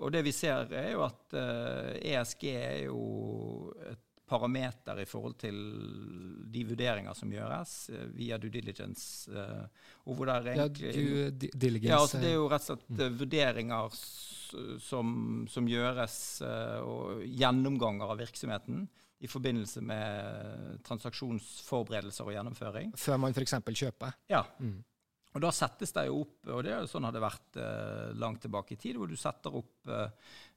og 0.00 0.08
det 0.16 0.24
vi 0.24 0.32
ser, 0.32 0.72
er 0.72 0.88
jo 0.94 1.04
at 1.04 1.36
ESG 1.36 2.46
e 2.48 2.56
er 2.62 2.80
jo 2.86 3.04
et 3.92 4.13
parameter 4.28 5.02
i 5.02 5.06
forhold 5.08 5.36
til 5.40 5.58
de 6.52 6.64
vurderinger 6.68 7.16
som 7.16 7.32
gjøres 7.32 7.74
uh, 7.92 8.06
via 8.16 8.38
due 8.40 8.52
diligence. 8.52 9.30
Uh, 9.30 9.64
og 10.08 10.18
hvor 10.18 10.30
det 10.30 10.36
er 10.36 10.50
egentlig, 10.54 10.90
ja, 10.90 10.96
due 10.98 11.52
diligence. 11.52 11.90
Ja, 11.90 12.00
altså 12.00 12.20
det 12.22 12.32
er 12.32 12.38
jo 12.38 12.48
rett 12.52 12.66
og 12.66 12.70
slett 12.72 12.98
mm. 12.98 13.18
vurderinger 13.20 14.00
som, 14.84 15.08
som 15.50 15.66
gjøres, 15.66 16.16
og 16.86 17.24
gjennomganger 17.26 18.12
av 18.12 18.20
virksomheten 18.20 18.84
i 19.24 19.28
forbindelse 19.30 19.80
med 19.82 20.80
transaksjonsforberedelser 20.84 22.28
og 22.28 22.36
gjennomføring. 22.36 22.92
Før 23.00 23.20
man 23.22 23.34
f.eks. 23.34 23.56
kjøper? 23.72 24.18
Ja. 24.30 24.44
Mm. 24.60 24.82
Og 25.34 25.42
Da 25.42 25.50
settes 25.50 25.90
det 25.96 26.04
jo 26.06 26.20
opp, 26.22 26.36
og 26.46 26.60
det 26.62 26.74
er 26.74 26.84
jo 26.84 26.90
sånn 26.92 27.08
har 27.08 27.14
det 27.14 27.22
vært 27.24 27.56
eh, 27.58 28.10
langt 28.22 28.44
tilbake 28.44 28.76
i 28.76 28.78
tid, 28.78 29.00
hvor 29.00 29.10
du 29.10 29.16
setter 29.18 29.56
opp 29.58 29.90
eh, 29.90 30.04
Eh, 30.06 30.53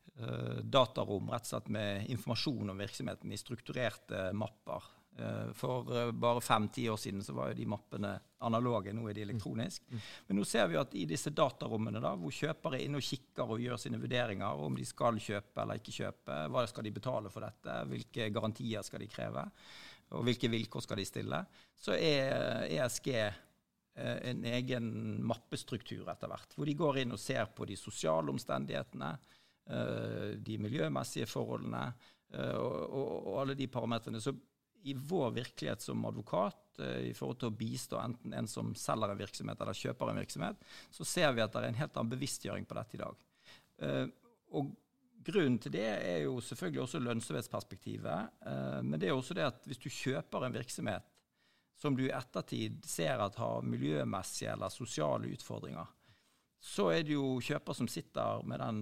datarom 0.63 1.27
rett 1.29 1.45
og 1.45 1.51
slett 1.51 1.67
med 1.69 2.07
informasjon 2.09 2.71
om 2.73 2.79
virksomheten 2.81 3.31
i 3.31 3.37
strukturerte 3.37 4.31
mapper. 4.33 4.87
Eh, 5.19 5.53
for 5.53 5.97
eh, 5.97 6.11
bare 6.11 6.41
fem-ti 6.41 6.89
år 6.89 6.97
siden 6.97 7.23
så 7.23 7.33
var 7.33 7.49
jo 7.49 7.57
de 7.57 7.65
mappene 7.65 8.11
analoge, 8.45 8.93
nå 8.93 9.07
er 9.09 9.17
de 9.17 9.23
elektroniske. 9.25 9.87
Mm. 9.89 9.97
Mm. 9.97 10.03
Men 10.27 10.37
nå 10.37 10.45
ser 10.45 10.67
vi 10.69 10.77
at 10.77 10.93
i 10.93 11.05
disse 11.09 11.33
datarommene, 11.33 12.01
da, 12.03 12.11
hvor 12.21 12.33
kjøpere 12.33 12.77
er 12.77 12.85
inne 12.85 13.01
og 13.01 13.07
kikker 13.07 13.55
og 13.55 13.63
gjør 13.63 13.81
sine 13.81 14.01
vurderinger 14.01 14.61
om 14.67 14.77
de 14.77 14.85
skal 14.85 15.17
kjøpe 15.21 15.63
eller 15.63 15.81
ikke 15.81 15.95
kjøpe, 15.95 16.37
hva 16.53 16.65
skal 16.69 16.85
de 16.85 16.93
betale 16.99 17.33
for 17.33 17.47
dette, 17.47 17.79
hvilke 17.89 18.29
garantier 18.35 18.85
skal 18.85 19.01
de 19.01 19.09
kreve, 19.09 19.47
og 20.13 20.23
hvilke 20.27 20.51
vilkår 20.53 20.85
skal 20.85 21.01
de 21.01 21.07
stille, 21.09 21.41
så 21.75 21.97
er 21.97 22.69
ESG 22.77 23.09
en 23.97 24.43
egen 24.45 24.85
mappestruktur 25.25 26.05
etter 26.13 26.29
hvert, 26.29 26.53
hvor 26.53 26.69
de 26.69 26.75
går 26.77 26.99
inn 27.01 27.15
og 27.15 27.19
ser 27.19 27.49
på 27.57 27.65
de 27.65 27.75
sosiale 27.79 28.29
omstendighetene, 28.29 29.09
Eh, 29.17 29.36
de 30.45 30.57
miljømessige 30.63 31.27
forholdene 31.29 31.83
eh, 32.33 32.55
og, 32.55 32.77
og, 32.87 33.11
og 33.17 33.41
alle 33.41 33.57
de 33.59 33.67
parametrene. 33.71 34.21
Så 34.23 34.33
i 34.87 34.93
vår 34.95 35.33
virkelighet 35.35 35.83
som 35.83 36.05
advokat, 36.07 36.79
eh, 36.79 37.09
i 37.11 37.13
forhold 37.17 37.41
til 37.41 37.51
å 37.51 37.57
bistå 37.59 38.01
enten 38.01 38.35
en 38.37 38.49
som 38.49 38.73
selger 38.77 39.13
en 39.13 39.21
virksomhet 39.21 39.61
eller 39.61 39.77
kjøper 39.77 40.13
en 40.13 40.21
virksomhet, 40.21 40.67
så 40.93 41.07
ser 41.07 41.35
vi 41.35 41.43
at 41.43 41.53
det 41.53 41.63
er 41.63 41.71
en 41.71 41.81
helt 41.81 41.97
annen 41.97 42.15
bevisstgjøring 42.15 42.67
på 42.67 42.79
dette 42.79 42.99
i 42.99 43.05
dag. 43.05 43.23
Og 44.57 44.75
Grunnen 45.27 45.57
til 45.59 45.73
det 45.73 45.83
er 45.83 46.21
jo 46.23 46.37
selvfølgelig 46.39 46.81
også 46.85 46.99
lønnsomhetsperspektivet. 47.03 48.37
Men 48.85 48.95
det 49.01 49.09
er 49.09 49.15
også 49.17 49.35
det 49.35 49.43
at 49.43 49.65
hvis 49.67 49.81
du 49.83 49.89
kjøper 49.91 50.45
en 50.45 50.55
virksomhet 50.55 51.09
som 51.77 51.97
du 51.97 52.05
i 52.07 52.13
ettertid 52.13 52.85
ser 52.87 53.21
at 53.21 53.37
har 53.37 53.65
miljømessige 53.65 54.53
eller 54.53 54.73
sosiale 54.73 55.29
utfordringer, 55.35 55.89
så 56.63 56.89
er 56.95 57.03
det 57.05 57.13
jo 57.17 57.37
kjøper 57.43 57.77
som 57.77 57.89
sitter 57.91 58.45
med 58.49 58.61
den 58.63 58.79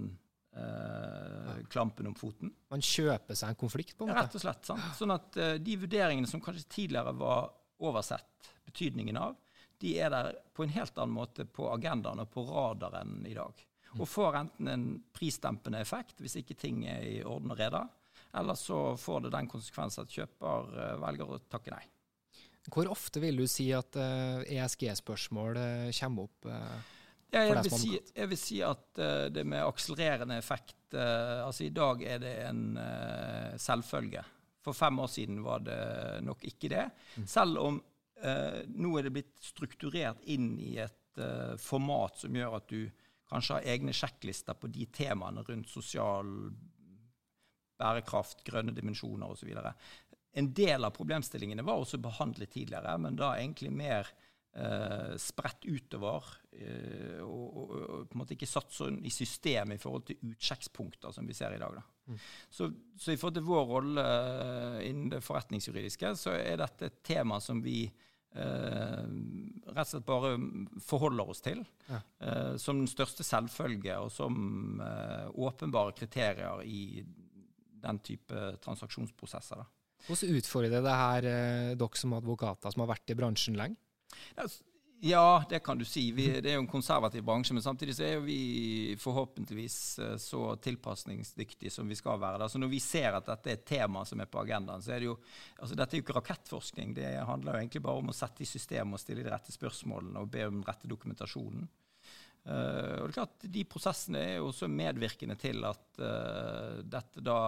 eh, 0.55 1.51
klampen 1.69 2.07
om 2.07 2.15
foten. 2.17 2.51
Man 2.71 2.83
kjøper 2.83 3.37
seg 3.37 3.53
en 3.53 3.59
konflikt, 3.59 3.97
på 3.97 4.05
en 4.05 4.11
måte? 4.11 4.19
Ja, 4.19 4.27
rett 4.27 4.37
og 4.39 4.43
slett. 4.45 4.67
Sant? 4.67 4.89
Sånn 4.97 5.15
at 5.15 5.39
eh, 5.41 5.55
de 5.61 5.77
vurderingene 5.83 6.29
som 6.29 6.43
kanskje 6.43 6.67
tidligere 6.77 7.15
var 7.19 7.49
oversett 7.85 8.51
betydningen 8.65 9.19
av, 9.19 9.35
de 9.83 9.95
er 9.99 10.11
der 10.13 10.31
på 10.55 10.63
en 10.63 10.75
helt 10.75 10.97
annen 10.97 11.15
måte 11.15 11.45
på 11.45 11.67
agendaen 11.73 12.23
og 12.23 12.31
på 12.31 12.45
radaren 12.47 13.25
i 13.27 13.35
dag. 13.35 13.65
Mm. 13.91 13.99
Og 13.99 14.09
får 14.09 14.39
enten 14.39 14.71
en 14.71 14.87
prisdempende 15.15 15.81
effekt 15.83 16.23
hvis 16.23 16.39
ikke 16.41 16.57
ting 16.59 16.85
er 16.89 17.03
i 17.07 17.17
orden 17.23 17.53
og 17.53 17.59
rede, 17.59 17.83
eller 18.35 18.57
så 18.59 18.79
får 18.99 19.27
det 19.27 19.35
den 19.35 19.51
konsekvens 19.51 19.99
at 20.01 20.11
kjøper 20.11 20.79
eh, 20.79 20.95
velger 21.03 21.35
å 21.35 21.43
takke 21.51 21.75
nei. 21.75 21.83
Hvor 22.65 22.89
ofte 22.89 23.21
vil 23.21 23.37
du 23.37 23.45
si 23.49 23.67
at 23.77 23.93
uh, 23.99 24.41
eh, 24.41 24.57
ESG-spørsmål 24.57 25.59
uh, 25.59 25.91
kommer 25.99 26.25
opp? 26.25 26.47
Ja, 27.33 27.41
jeg, 27.49 27.63
vil 27.65 27.73
si, 27.73 27.91
jeg, 27.97 28.29
vil 28.31 28.39
si, 28.39 28.59
at 28.63 29.01
uh, 29.01 29.25
det 29.33 29.43
med 29.47 29.65
akselererende 29.65 30.37
effekt 30.39 30.95
uh, 30.95 31.45
altså 31.47 31.65
I 31.65 31.73
dag 31.75 32.03
er 32.05 32.21
det 32.23 32.35
en 32.45 32.63
uh, 32.77 33.55
selvfølge. 33.59 34.23
For 34.65 34.77
fem 34.77 35.01
år 35.03 35.09
siden 35.11 35.41
var 35.45 35.65
det 35.65 35.81
nok 36.25 36.45
ikke 36.47 36.71
det. 36.71 36.87
Mm. 37.17 37.27
Selv 37.29 37.61
om 37.61 37.83
nå 38.25 38.89
er 38.97 39.05
det 39.05 39.11
blitt 39.13 39.43
strukturert 39.43 40.21
inn 40.31 40.55
i 40.63 40.77
et 40.81 41.19
format 41.61 42.15
som 42.17 42.33
gjør 42.33 42.55
at 42.57 42.71
du 42.71 42.87
kanskje 43.29 43.57
har 43.57 43.67
egne 43.75 43.93
sjekklister 43.93 44.57
på 44.57 44.71
de 44.73 44.87
temaene 44.95 45.43
rundt 45.45 45.69
sosial 45.69 46.31
bærekraft, 47.77 48.41
grønne 48.47 48.73
dimensjoner 48.73 49.29
osv. 49.29 49.51
En 50.35 50.51
del 50.55 50.87
av 50.87 50.95
problemstillingene 50.95 51.63
var 51.67 51.83
også 51.83 51.99
behandlet 52.01 52.55
tidligere, 52.55 52.95
men 52.97 53.19
da 53.19 53.35
egentlig 53.37 53.71
mer 53.75 54.09
Uh, 54.55 55.17
spredt 55.19 55.65
utover 55.67 56.23
uh, 56.23 57.23
og, 57.25 57.57
og, 57.59 57.71
og, 57.75 58.05
på 58.07 58.15
en 58.15 58.21
måte 58.21 58.37
ikke 58.37 58.47
satt 58.47 58.71
sånn 58.71 59.01
i 59.03 59.11
system 59.11 59.73
i 59.75 59.77
forhold 59.81 60.05
til 60.07 60.29
utsjekkspunkter 60.29 61.11
som 61.11 61.27
vi 61.27 61.35
ser 61.35 61.57
i 61.57 61.59
dag. 61.59 61.81
Mm. 62.07 62.21
Så, 62.47 62.69
så, 62.95 63.11
i 63.11 63.19
forhold 63.19 63.35
til 63.35 63.43
vår 63.49 63.67
rolle 63.67 64.05
uh, 64.05 64.79
innen 64.79 65.11
det 65.11 65.19
forretningsjuridiske, 65.27 66.13
så 66.15 66.37
er 66.39 66.63
dette 66.63 66.87
et 66.87 67.01
tema 67.03 67.41
som 67.43 67.59
vi 67.65 67.83
rett 68.35 69.77
og 69.79 69.87
slett 69.87 70.03
bare 70.03 70.33
forholder 70.83 71.29
oss 71.31 71.39
til. 71.39 71.61
Ja. 71.87 72.01
Som 72.59 72.81
den 72.81 72.89
største 72.91 73.23
selvfølge, 73.23 73.95
og 73.95 74.09
som 74.11 74.81
åpenbare 75.39 75.93
kriterier 75.95 76.59
i 76.67 76.99
den 76.99 78.01
type 78.03 78.49
transaksjonsprosesser. 78.65 79.63
Da. 79.63 80.03
Hvordan 80.09 80.35
utfordrer 80.35 80.83
det 80.83 80.97
her 80.99 81.29
dere 81.79 82.01
som 82.01 82.17
advokater 82.19 82.75
som 82.75 82.83
har 82.83 82.91
vært 82.91 83.15
i 83.15 83.17
bransjen 83.21 83.55
lenge? 83.55 83.79
Ja, 84.99 85.43
det 85.49 85.59
kan 85.59 85.77
du 85.77 85.85
si. 85.85 86.11
Vi, 86.11 86.27
det 86.41 86.49
er 86.49 86.55
jo 86.55 86.63
en 86.63 86.71
konservativ 86.71 87.23
bransje, 87.27 87.53
men 87.53 87.63
samtidig 87.63 87.93
så 87.97 88.05
er 88.07 88.13
jo 88.15 88.23
vi 88.25 88.95
forhåpentligvis 88.99 89.77
eh, 89.99 90.15
så 90.21 90.55
tilpasningsdyktige 90.63 91.71
som 91.71 91.89
vi 91.91 91.97
skal 91.99 92.19
være. 92.21 92.41
Altså 92.47 92.61
når 92.61 92.71
vi 92.71 92.79
ser 92.81 93.17
at 93.17 93.27
dette 93.27 93.51
er 93.51 93.59
et 93.59 93.67
tema 93.67 94.05
som 94.07 94.23
er 94.23 94.31
på 94.31 94.39
agendaen, 94.41 94.81
så 94.81 94.95
er 94.95 95.03
det 95.03 95.09
jo 95.11 95.17
altså 95.59 95.75
Dette 95.75 95.97
er 95.97 96.01
jo 96.01 96.05
ikke 96.07 96.17
rakettforskning. 96.17 96.95
Det 96.97 97.11
handler 97.27 97.53
jo 97.53 97.63
egentlig 97.65 97.83
bare 97.85 98.01
om 98.01 98.13
å 98.13 98.15
sette 98.15 98.45
i 98.45 98.49
system 98.49 98.95
og 98.95 99.03
stille 99.03 99.25
de 99.25 99.33
rette 99.33 99.53
spørsmålene 99.53 100.23
og 100.23 100.31
be 100.31 100.47
om 100.47 100.57
den 100.57 100.67
rette 100.67 100.89
dokumentasjonen. 100.89 101.67
Uh, 102.45 103.01
og 103.01 103.07
det 103.07 103.11
er 103.11 103.15
klart, 103.15 103.45
De 103.49 103.63
prosessene 103.65 104.19
er 104.21 104.35
jo 104.37 104.51
også 104.51 104.67
medvirkende 104.69 105.33
til 105.41 105.63
at 105.65 105.97
uh, 105.97 106.81
dette 106.85 107.23
da 107.25 107.39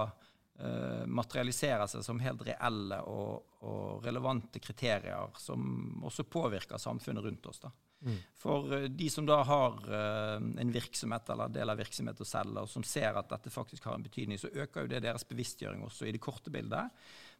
uh, 0.63 1.05
materialiserer 1.05 1.87
seg 1.89 2.05
som 2.05 2.21
helt 2.21 2.41
reelle 2.47 2.99
og, 3.09 3.59
og, 3.65 4.05
relevante 4.05 4.61
kriterier 4.63 5.37
som 5.39 6.01
også 6.05 6.25
påvirker 6.29 6.81
samfunnet 6.81 7.25
rundt 7.25 7.45
oss. 7.51 7.61
Mm. 8.05 8.17
For 8.37 8.73
uh, 8.73 8.87
de 8.89 9.09
som 9.13 9.27
da 9.27 9.39
har 9.45 9.77
uh, 9.85 10.35
en 10.37 10.73
virksomhet 10.73 11.29
eller 11.33 11.53
del 11.53 11.73
av 11.73 11.79
virksomhet 11.81 12.21
å 12.21 12.27
selge, 12.27 12.65
og 12.65 12.71
som 12.71 12.85
ser 12.85 13.17
at 13.19 13.29
dette 13.31 13.53
faktisk 13.53 13.89
har 13.89 13.97
en 13.97 14.05
betydning, 14.05 14.41
så 14.41 14.51
øker 14.51 14.85
jo 14.85 14.93
det 14.95 15.05
deres 15.05 15.27
bevisstgjøring 15.29 15.85
også 15.85 16.09
i 16.09 16.13
det 16.15 16.23
korte 16.23 16.53
bildet. 16.53 16.93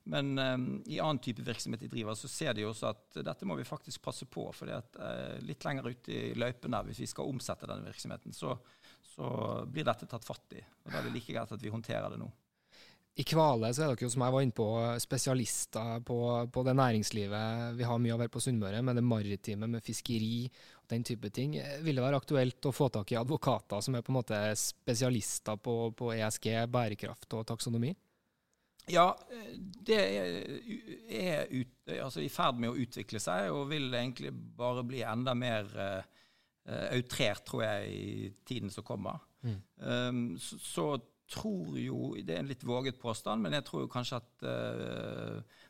Men 0.07 0.37
um, 0.39 0.67
i 0.87 1.01
annen 1.03 1.19
type 1.19 1.43
virksomhet 1.43 1.81
de 1.83 1.89
driver, 1.91 2.15
så 2.15 2.29
ser 2.31 2.53
de 2.55 2.63
også 2.63 2.93
at 2.93 3.17
dette 3.27 3.47
må 3.49 3.57
vi 3.59 3.67
faktisk 3.67 4.05
passe 4.05 4.23
på. 4.31 4.45
For 4.55 4.71
litt 5.43 5.65
lenger 5.67 5.89
ute 5.89 6.13
i 6.13 6.35
løypen 6.37 6.71
der, 6.71 6.87
hvis 6.87 7.01
vi 7.03 7.09
skal 7.11 7.27
omsette 7.27 7.67
denne 7.67 7.89
virksomheten, 7.89 8.31
så, 8.31 8.55
så 9.03 9.27
blir 9.67 9.83
dette 9.83 10.07
tatt 10.07 10.23
fatt 10.23 10.55
i. 10.55 10.63
Og 10.85 10.93
Da 10.93 11.01
er 11.01 11.09
det 11.09 11.17
like 11.17 11.35
greit 11.35 11.51
at 11.51 11.65
vi 11.65 11.73
håndterer 11.73 12.13
det 12.13 12.21
nå. 12.21 12.29
I 13.17 13.23
Kvale 13.25 13.71
så 13.73 13.81
er 13.81 13.89
dere 13.89 14.05
jo, 14.05 14.11
som 14.13 14.21
jeg 14.21 14.33
var 14.35 14.43
inne 14.45 14.53
på, 14.53 14.65
spesialister 15.01 16.03
på, 16.05 16.17
på, 16.53 16.63
det 16.67 16.75
næringslivet 16.77 17.77
vi 17.79 17.85
har 17.89 18.01
mye 18.01 18.13
av 18.13 18.21
her 18.21 18.29
på 18.29 18.41
Sunnmøre, 18.43 18.83
med 18.85 18.99
det 18.99 19.03
maritime, 19.05 19.69
med 19.73 19.85
fiskeri 19.85 20.43
og 20.45 20.85
den 20.93 21.05
type 21.07 21.31
ting. 21.33 21.55
Vil 21.81 21.97
det 21.97 22.03
være 22.03 22.19
aktuelt 22.21 22.69
å 22.69 22.73
få 22.75 22.91
tak 22.93 23.15
i 23.15 23.17
advokater 23.17 23.81
som 23.81 23.97
er 23.97 24.05
på 24.05 24.13
en 24.13 24.19
måte 24.19 24.41
spesialister 24.61 25.57
på, 25.57 25.79
på 25.97 26.11
ESG, 26.13 26.51
bærekraft 26.69 27.33
og 27.39 27.47
taksonomi? 27.49 27.95
Ja, 28.87 29.09
det 29.57 29.97
er, 29.97 31.49
ut, 31.49 31.73
altså 31.97 32.21
i 32.21 32.29
ferd 32.31 32.61
med 32.61 32.69
å 32.69 32.77
utvikle 32.85 33.19
seg, 33.19 33.49
og 33.49 33.67
vil 33.73 33.89
egentlig 33.97 34.29
bare 34.31 34.85
bli 34.87 35.01
enda 35.01 35.33
mer 35.35 35.73
uh, 35.73 36.85
outrert, 36.93 37.43
tror 37.49 37.65
jeg, 37.65 37.91
i 37.97 38.31
tiden 38.47 38.69
som 38.71 38.85
kommer. 38.85 39.25
Mm. 39.41 39.59
Um, 39.81 40.25
så, 40.37 40.61
så 40.61 40.91
tror 41.31 41.77
jo 41.79 42.15
Det 42.23 42.35
er 42.35 42.43
en 42.43 42.51
litt 42.51 42.63
våget 42.63 42.99
påstand, 43.01 43.43
men 43.43 43.55
jeg 43.57 43.65
tror 43.67 43.85
jo 43.85 43.91
kanskje 43.91 44.19
at 44.21 44.45
uh, 44.47 45.63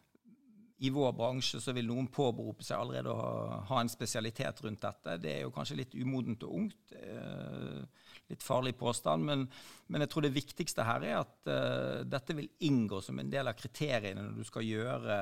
i 0.78 0.92
vår 0.94 1.14
bransje 1.18 1.58
så 1.62 1.74
vil 1.74 1.88
noen 1.90 2.10
påberope 2.14 2.66
seg 2.66 2.78
allerede 2.78 3.10
å 3.10 3.18
ha, 3.18 3.62
ha, 3.72 3.80
en 3.82 3.90
spesialitet 3.90 4.62
rundt 4.62 4.84
dette. 4.84 5.16
Det 5.24 5.32
er 5.32 5.42
jo 5.48 5.54
kanskje 5.56 5.80
litt 5.80 5.96
umodent 5.98 6.46
og 6.46 6.60
ungt. 6.60 6.94
Uh, 6.94 7.82
litt 8.30 8.46
farlig 8.46 8.76
påstand. 8.78 9.26
Men, 9.26 9.48
men, 9.88 10.04
jeg 10.06 10.12
tror 10.14 10.28
det 10.28 10.36
viktigste 10.36 10.86
her 10.86 11.08
er 11.08 11.18
at 11.24 11.50
uh, 11.50 12.04
dette 12.06 12.38
vil 12.38 12.52
inngå 12.70 13.02
som 13.02 13.18
en 13.18 13.34
del 13.34 13.50
av 13.50 13.58
kriteriene 13.58 14.28
når 14.28 14.38
du 14.38 14.52
skal 14.52 14.68
gjøre 14.68 15.22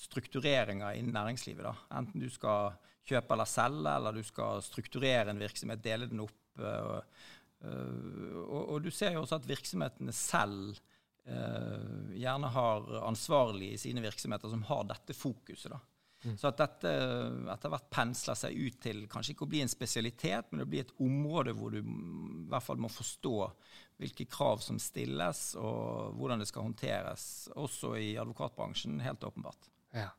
struktureringer 0.00 0.96
innen 0.96 1.12
næringslivet. 1.12 1.66
Da. 1.66 1.74
Enten 1.98 2.22
du 2.22 2.30
skal 2.32 2.78
kjøpe 3.04 3.34
eller 3.34 3.50
selge, 3.50 3.92
eller 3.92 4.16
du 4.16 4.22
skal 4.24 4.62
strukturere 4.64 5.34
en 5.34 5.42
virksomhet, 5.42 5.82
dele 5.84 6.08
den 6.08 6.22
opp. 6.24 6.38
Eh, 7.64 8.36
og, 8.44 8.62
og, 8.74 8.78
du 8.84 8.92
ser 8.92 9.16
jo 9.16 9.24
også 9.24 9.40
at 9.40 9.48
virksomhetene 9.48 10.14
selv 10.14 10.76
uh, 11.26 12.12
gjerne 12.14 12.52
har 12.52 12.88
ansvarlige 13.06 13.76
i 13.76 13.80
sine 13.80 14.04
virksomheter 14.04 14.52
som 14.52 14.64
har 14.68 14.84
dette 14.92 15.16
fokuset. 15.16 15.72
da. 15.72 15.80
Mm. 16.24 16.34
Så 16.40 16.48
at 16.50 16.58
dette 16.58 16.92
etter 17.52 17.70
hvert 17.70 17.88
pensler 17.92 18.38
seg 18.38 18.56
ut 18.56 18.78
til 18.82 19.04
kanskje 19.10 19.34
ikke 19.34 19.46
å 19.46 19.50
bli 19.52 19.62
en 19.62 19.70
spesialitet, 19.70 20.50
men 20.50 20.64
å 20.64 20.68
bli 20.68 20.80
et 20.82 20.94
område 21.02 21.54
hvor 21.56 21.74
du 21.74 21.80
i 21.80 21.86
hvert 22.50 22.64
fall 22.64 22.80
må 22.82 22.90
forstå 22.90 23.34
hvilke 24.02 24.26
krav 24.28 24.62
som 24.64 24.78
stilles, 24.82 25.48
og 25.60 26.16
hvordan 26.18 26.42
det 26.42 26.48
skal 26.50 26.66
håndteres, 26.66 27.26
også 27.56 27.94
i 28.00 28.14
advokatbransjen, 28.20 28.98
helt 29.04 29.24
åpenbart. 29.24 29.70
Ja. 29.96 30.10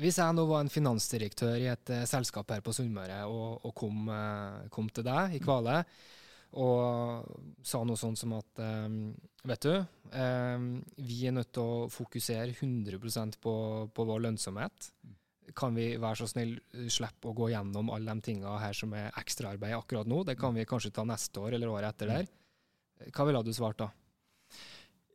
Hvis 0.00 0.18
jeg 0.20 0.34
nå 0.36 0.46
var 0.48 0.64
en 0.64 0.72
finansdirektør 0.72 1.58
i 1.60 1.68
et 1.72 1.92
uh, 1.92 2.06
selskap 2.08 2.50
her 2.54 2.62
på 2.64 2.72
Sunnmøre 2.72 3.22
og, 3.28 3.66
og 3.68 3.74
kom, 3.76 4.08
uh, 4.08 4.66
kom, 4.72 4.88
til 4.88 5.04
deg 5.06 5.36
i 5.36 5.42
Kvale, 5.42 5.82
mm 5.84 6.19
og 6.58 7.62
sa 7.62 7.82
noe 7.86 7.98
sånt 7.98 8.18
som 8.18 8.32
at 8.34 8.62
um, 8.64 9.12
Vet 9.46 9.64
du, 9.64 9.72
um, 10.12 10.64
vi 11.00 11.22
er 11.24 11.32
nødt 11.32 11.52
til 11.56 11.64
å 11.64 11.84
fokusere 11.88 12.50
100 12.52 13.38
på, 13.40 13.54
på 13.88 14.04
vår 14.04 14.26
lønnsomhet. 14.26 14.90
Kan 15.56 15.78
vi 15.78 15.94
være 15.96 16.20
så 16.20 16.28
snill 16.28 16.58
slippe 16.92 17.30
å 17.30 17.36
gå 17.38 17.48
gjennom 17.54 17.88
alle 17.94 18.12
de 18.18 18.26
tinga 18.26 18.58
her 18.60 18.76
som 18.76 18.92
er 18.98 19.14
ekstraarbeid 19.16 19.78
akkurat 19.78 20.10
nå? 20.10 20.20
Det 20.28 20.36
kan 20.36 20.52
vi 20.52 20.66
kanskje 20.68 20.92
ta 20.92 21.06
neste 21.08 21.40
år 21.40 21.56
eller 21.56 21.72
året 21.72 21.94
etter 21.94 22.12
der. 22.12 22.28
Hva 23.14 23.24
ville 23.30 23.40
du 23.46 23.54
svart 23.56 23.80
da? 23.80 23.88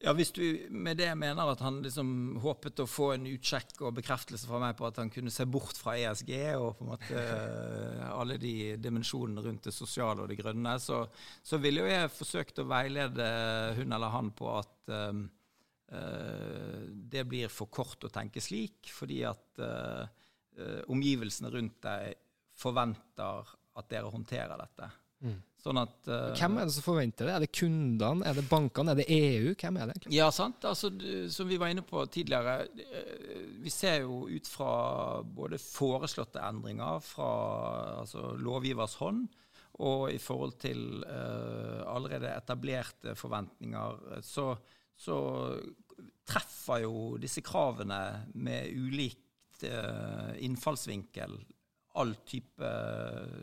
Ja, 0.03 0.11
Hvis 0.13 0.31
du 0.35 0.43
med 0.75 0.97
det 0.99 1.07
mener 1.17 1.49
at 1.53 1.61
han 1.63 1.79
liksom 1.83 2.09
håpet 2.43 2.81
å 2.83 2.87
få 2.89 3.13
en 3.13 3.27
utsjekk 3.29 3.79
og 3.87 3.95
bekreftelse 3.97 4.47
fra 4.49 4.59
meg 4.61 4.75
på 4.77 4.87
at 4.89 4.99
han 4.99 5.11
kunne 5.13 5.31
se 5.33 5.45
bort 5.47 5.77
fra 5.79 5.95
ESG 5.97 6.33
og 6.59 6.75
på 6.77 6.85
en 6.85 6.91
måte 6.91 7.21
eh, 7.21 8.03
alle 8.09 8.37
de 8.41 8.75
dimensjonene 8.81 9.45
rundt 9.45 9.69
det 9.69 9.73
sosiale 9.75 10.25
og 10.25 10.29
det 10.29 10.37
grønne, 10.41 10.75
så, 10.83 11.05
så 11.41 11.61
ville 11.63 11.85
jo 11.85 11.93
jeg 11.93 12.11
forsøkt 12.13 12.59
å 12.61 12.67
veilede 12.69 13.29
hun 13.79 13.95
eller 13.95 14.13
han 14.13 14.33
på 14.35 14.51
at 14.51 14.93
um, 14.93 15.25
uh, 15.95 16.83
det 17.15 17.23
blir 17.31 17.49
for 17.53 17.71
kort 17.71 18.03
å 18.05 18.11
tenke 18.13 18.43
slik, 18.43 18.91
fordi 18.91 19.23
at 19.25 19.63
uh, 19.63 20.03
omgivelsene 20.91 21.51
rundt 21.55 21.79
deg 21.87 22.19
forventer 22.55 23.55
at 23.75 23.89
dere 23.91 24.11
håndterer 24.11 24.59
dette. 24.59 24.91
Mm. 25.25 25.39
Sånn 25.65 25.79
at, 25.81 25.95
uh, 26.05 26.35
Hvem 26.37 26.59
er 26.61 26.67
det 26.67 26.75
som 26.75 26.85
forventer 26.85 27.25
det? 27.25 27.33
Er 27.33 27.41
det 27.41 27.55
kundene, 27.57 28.25
er 28.29 28.37
det 28.37 28.43
bankene, 28.45 28.93
er 28.93 28.99
det 28.99 29.05
EU? 29.09 29.53
Hvem 29.57 29.79
er 29.79 29.89
det 29.89 29.95
egentlig? 29.95 30.13
Ja, 30.13 30.27
sant. 30.33 30.67
Altså, 30.69 30.91
som 31.33 31.49
vi 31.49 31.57
var 31.61 31.71
inne 31.73 31.81
på 31.85 32.03
tidligere, 32.13 32.67
eh, 32.83 33.39
vi 33.65 33.73
ser 33.73 34.03
jo 34.03 34.27
ut 34.29 34.49
fra 34.49 34.75
både 35.25 35.57
foreslåtte 35.61 36.43
endringer 36.45 37.01
fra 37.01 37.31
altså, 38.03 38.35
lovgivers 38.37 38.93
hånd, 39.01 39.25
og 39.81 40.05
i 40.13 40.21
forhold 40.21 40.53
til 40.61 41.01
uh, 41.01 41.81
allerede 41.91 42.29
etablerte 42.31 43.15
forventninger, 43.19 44.21
så, 44.23 44.53
så, 44.95 45.17
treffer 46.25 46.81
jo 46.81 46.93
disse 47.21 47.43
kravene 47.45 47.99
med 48.41 48.71
ulikt 48.73 49.65
uh, 49.67 50.31
innfallsvinkel 50.41 51.35
all 51.95 52.13
type 52.27 52.69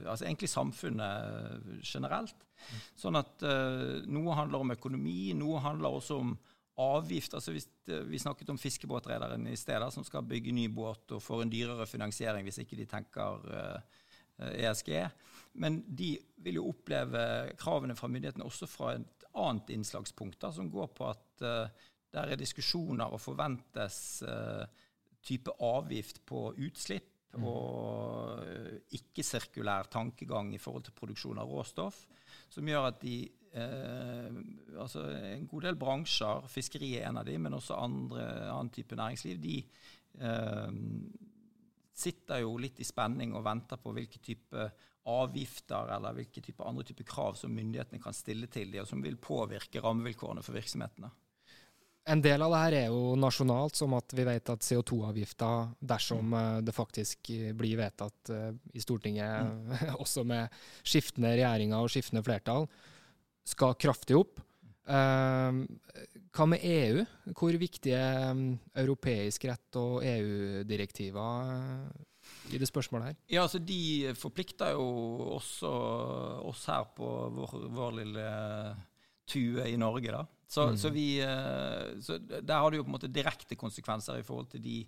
Altså 0.06 0.26
egentlig 0.26 0.50
samfunnet 0.50 1.82
generelt. 1.86 2.46
Sånn 2.98 3.18
at 3.18 3.44
uh, 3.46 4.02
noe 4.10 4.36
handler 4.36 4.64
om 4.64 4.74
økonomi, 4.74 5.32
noe 5.38 5.60
handler 5.64 5.98
også 5.98 6.18
om 6.22 6.34
avgift. 6.82 7.34
Altså 7.38 7.54
hvis, 7.54 7.68
uh, 7.90 8.02
vi 8.08 8.20
snakket 8.22 8.52
om 8.52 8.60
fiskebåtrederen 8.60 9.48
i 9.50 9.58
stedet, 9.58 9.90
som 9.94 10.06
skal 10.06 10.26
bygge 10.28 10.54
ny 10.54 10.68
båt 10.72 11.16
og 11.16 11.24
får 11.24 11.44
en 11.44 11.52
dyrere 11.52 11.88
finansiering 11.88 12.46
hvis 12.46 12.62
ikke 12.64 12.78
de 12.78 12.88
tenker 12.90 13.46
uh, 13.48 14.02
eh, 14.38 14.62
ESG. 14.66 14.92
Men 15.62 15.82
de 15.86 16.14
vil 16.44 16.60
jo 16.60 16.68
oppleve 16.70 17.24
kravene 17.60 17.96
fra 17.98 18.08
myndighetene 18.10 18.46
også 18.48 18.68
fra 18.70 18.94
et 18.96 19.26
annet 19.32 19.72
innslagspunkt, 19.74 20.40
da, 20.40 20.52
som 20.52 20.70
går 20.72 20.90
på 20.96 21.08
at 21.08 21.44
der 22.12 22.32
er 22.32 22.36
diskusjoner 22.36 23.12
og 23.12 23.20
forventes 23.20 24.20
type 25.24 25.54
avgift 25.64 26.20
på 26.28 26.50
utslipp. 26.66 27.11
Og 27.40 28.42
eh, 28.44 28.74
ikke-sirkulær 28.98 29.88
tankegang 29.92 30.52
i 30.52 30.60
forhold 30.60 30.84
til 30.84 30.96
produksjon 30.96 31.40
av 31.40 31.48
råstoff, 31.48 32.02
som 32.52 32.68
gjør 32.68 32.90
at 32.90 33.00
de 33.00 33.16
eh, 33.56 34.28
altså 34.76 35.06
En 35.32 35.48
god 35.48 35.68
del 35.68 35.78
bransjer, 35.80 36.44
fiskeri 36.52 36.94
er 36.98 37.08
en 37.08 37.22
av 37.22 37.28
de, 37.28 37.38
men 37.40 37.56
også 37.56 37.78
andre, 37.80 38.26
annen 38.52 38.72
type 38.74 38.96
næringsliv, 38.98 39.40
de 39.40 39.58
eh, 40.20 40.70
sitter 42.02 42.42
jo 42.44 42.56
litt 42.60 42.80
i 42.80 42.88
spenning 42.88 43.32
og 43.36 43.44
venter 43.46 43.80
på 43.80 43.94
hvilke 43.96 44.20
type 44.24 44.68
avgifter 45.12 45.90
eller 45.96 46.14
hvilke 46.14 46.44
type 46.44 46.64
andre 46.64 46.84
type 46.86 47.04
krav 47.08 47.34
som 47.38 47.52
myndighetene 47.54 48.00
kan 48.02 48.14
stille 48.14 48.46
til 48.52 48.70
dem, 48.70 48.84
og 48.84 48.90
som 48.90 49.02
vil 49.02 49.18
påvirke 49.20 49.82
rammevilkårene 49.82 50.44
for 50.44 50.56
virksomhetene. 50.56 51.10
En 52.10 52.22
del 52.22 52.42
av 52.42 52.50
det 52.50 52.60
her 52.64 52.74
er 52.80 52.86
jo 52.90 53.12
nasjonalt, 53.14 53.76
som 53.78 53.92
at 53.94 54.14
vi 54.18 54.24
vet 54.26 54.50
at 54.50 54.64
CO2-avgifta, 54.66 55.50
dersom 55.78 56.32
mm. 56.34 56.64
det 56.66 56.74
faktisk 56.74 57.30
blir 57.54 57.78
vedtatt 57.78 58.32
uh, 58.34 58.48
i 58.74 58.82
Stortinget, 58.82 59.46
mm. 59.46 59.92
også 60.02 60.24
med 60.26 60.50
skiftende 60.82 61.30
regjeringer 61.36 61.78
og 61.78 61.92
skiftende 61.92 62.24
flertall, 62.26 62.66
skal 63.46 63.78
kraftig 63.78 64.18
opp. 64.18 64.42
Uh, 64.82 65.62
hva 66.34 66.48
med 66.50 66.64
EU? 66.66 67.04
Hvor 67.38 67.54
viktig 67.60 67.94
er 67.94 68.32
um, 68.32 68.58
europeisk 68.82 69.46
rett 69.46 69.78
og 69.78 70.02
EU-direktiver 70.02 71.86
i 72.50 72.58
det 72.58 72.66
spørsmålet 72.66 73.12
her? 73.12 73.18
Ja, 73.30 73.42
altså 73.46 73.60
De 73.62 74.12
forplikter 74.18 74.74
jo 74.74 74.86
også 75.36 75.70
oss 76.50 76.66
her 76.66 76.88
på 76.96 77.08
vår, 77.36 77.58
vår 77.78 77.98
lille 78.00 78.28
tue 79.28 79.70
i 79.70 79.78
Norge. 79.78 80.10
da. 80.10 80.24
Så, 80.52 80.66
mm. 80.68 80.76
så, 80.76 80.90
vi, 80.92 81.06
eh, 81.24 82.00
så, 82.00 82.18
der 82.20 82.58
har 82.60 82.70
det 82.70 82.76
jo 82.76 82.84
på 82.84 82.90
en 82.90 82.98
måte 82.98 83.08
direkte 83.08 83.56
konsekvenser 83.56 84.20
i 84.20 84.26
forhold 84.26 84.50
til 84.52 84.60
de, 84.60 84.82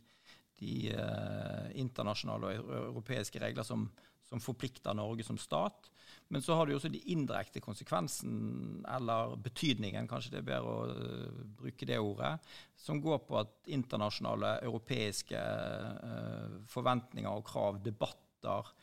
de 0.60 0.74
uh, 0.92 1.70
internasjonale 1.80 2.50
og 2.60 2.74
europeiske 2.82 3.40
regler 3.40 3.64
som, 3.64 3.86
som, 4.28 4.42
forplikter 4.44 4.92
Norge 4.96 5.24
som 5.24 5.40
stat. 5.40 5.88
Men 6.28 6.44
så 6.44 6.58
har 6.58 6.68
jo 6.68 6.76
også 6.76 6.92
de 6.92 7.00
indirekte 7.14 7.64
konsekvensen, 7.64 8.84
eller 8.92 9.38
betydningen, 9.40 10.08
kanskje 10.10 10.36
det 10.36 10.42
er 10.42 10.48
bedre 10.52 10.76
å 10.76 10.84
uh, 10.92 11.42
bruke 11.56 11.88
det 11.88 11.96
ordet, 11.96 12.36
som 12.76 13.00
går 13.00 13.24
på 13.24 13.40
at 13.40 13.72
internasjonale 13.72 14.58
europeiske 14.68 15.40
uh, 15.40 16.62
forventninger 16.76 17.32
og 17.32 17.46
krav, 17.48 17.80
debatter, 17.84 18.74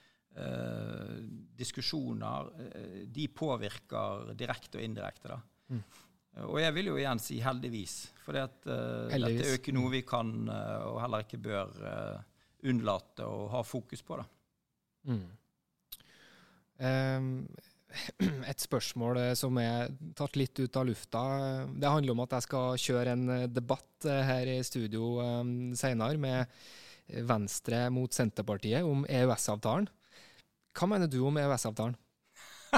diskusjoner, 1.60 2.46
de 3.12 3.26
påvirker 3.36 4.30
direkte 4.40 4.80
og 4.80 4.86
indirekte. 4.86 5.28
da. 5.28 5.42
Mm. 5.76 5.82
Og 6.40 6.62
jeg 6.62 6.74
vil 6.78 6.92
jo 6.94 7.00
igjen 7.00 7.20
si 7.20 7.42
heldigvis, 7.44 7.96
for 8.24 8.38
uh, 8.40 8.48
dette 8.48 9.18
er 9.18 9.50
jo 9.50 9.58
ikke 9.58 9.74
noe 9.76 9.92
vi 9.92 10.04
kan, 10.08 10.32
uh, 10.48 10.94
og 10.94 11.02
heller 11.04 11.26
ikke 11.26 11.42
bør, 11.44 11.74
uh, 11.84 12.46
unnlate 12.72 13.26
å 13.28 13.50
ha 13.52 13.64
fokus 13.68 14.04
på. 14.06 14.20
da. 14.22 14.26
Mm. 15.12 15.26
Um, 16.82 17.32
et 18.52 18.64
spørsmål 18.64 19.20
som 19.36 19.60
er 19.60 19.92
tatt 20.16 20.38
litt 20.40 20.62
ut 20.62 20.78
av 20.80 20.88
lufta. 20.88 21.24
Det 21.76 21.92
handler 21.92 22.16
om 22.16 22.24
at 22.24 22.38
jeg 22.38 22.48
skal 22.48 22.80
kjøre 22.80 23.18
en 23.18 23.34
debatt 23.52 24.08
her 24.08 24.48
i 24.54 24.62
studio 24.64 25.18
um, 25.20 25.74
senere 25.78 26.22
med 26.22 26.62
Venstre 27.28 27.90
mot 27.92 28.14
Senterpartiet 28.16 28.88
om 28.88 29.04
EØS-avtalen. 29.04 29.90
Hva 30.72 30.88
mener 30.88 31.12
du 31.12 31.20
om 31.28 31.36
EØS-avtalen? 31.42 31.98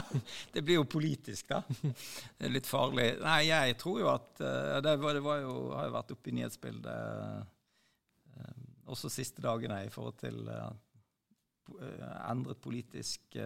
det 0.53 0.61
blir 0.61 0.79
jo 0.79 0.85
politisk, 0.89 1.49
da. 1.49 1.61
Det 2.37 2.47
er 2.47 2.53
litt 2.53 2.69
farlig. 2.69 3.09
Nei, 3.23 3.41
jeg 3.49 3.75
tror 3.81 3.99
jo 4.01 4.09
at 4.13 4.41
uh, 4.41 4.79
det, 4.83 4.95
var, 5.01 5.17
det 5.17 5.25
var 5.25 5.43
jo, 5.43 5.57
har 5.73 5.89
jo 5.89 5.97
vært 5.97 6.15
oppe 6.15 6.31
i 6.31 6.37
nyhetsbildet 6.39 6.87
uh, 6.87 8.55
også 8.93 9.11
siste 9.11 9.43
dagene 9.43 9.83
i 9.85 9.91
forhold 9.93 10.17
til 10.21 10.41
uh, 10.49 10.71
endret 12.27 12.59
politisk 12.59 13.37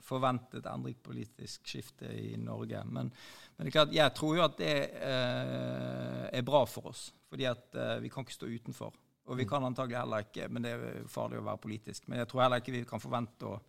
Forventet 0.00 0.64
endret 0.64 1.02
politisk 1.04 1.66
skifte 1.68 2.08
i 2.08 2.38
Norge. 2.40 2.80
Men, 2.88 3.10
men, 3.58 3.66
det 3.66 3.74
klart, 3.74 3.92
jeg 3.92 4.14
tror 4.16 4.38
jo 4.38 4.44
at 4.46 4.56
det 4.56 4.72
er 4.96 6.46
bra 6.46 6.62
for 6.64 6.88
oss. 6.88 7.10
Fordi 7.28 7.44
at 7.50 7.76
vi 8.00 8.08
kan 8.10 8.24
ikke 8.24 8.38
stå 8.38 8.48
utenfor. 8.48 8.96
Og 9.28 9.36
vi 9.36 9.44
mm. 9.44 9.50
kan 9.52 9.68
antagelig 9.68 10.00
heller 10.00 10.24
ikke, 10.24 10.48
men 10.48 10.64
det 10.64 10.72
er 10.72 11.12
farlig 11.12 11.42
å 11.42 11.46
være 11.46 11.62
politisk. 11.68 12.08
Men 12.08 12.22
jeg 12.22 12.30
tror 12.32 12.46
heller 12.46 12.64
ikke 12.64 12.74
vi 12.78 12.82
kan 12.88 13.04
forvente 13.04 13.52
å 13.52 13.60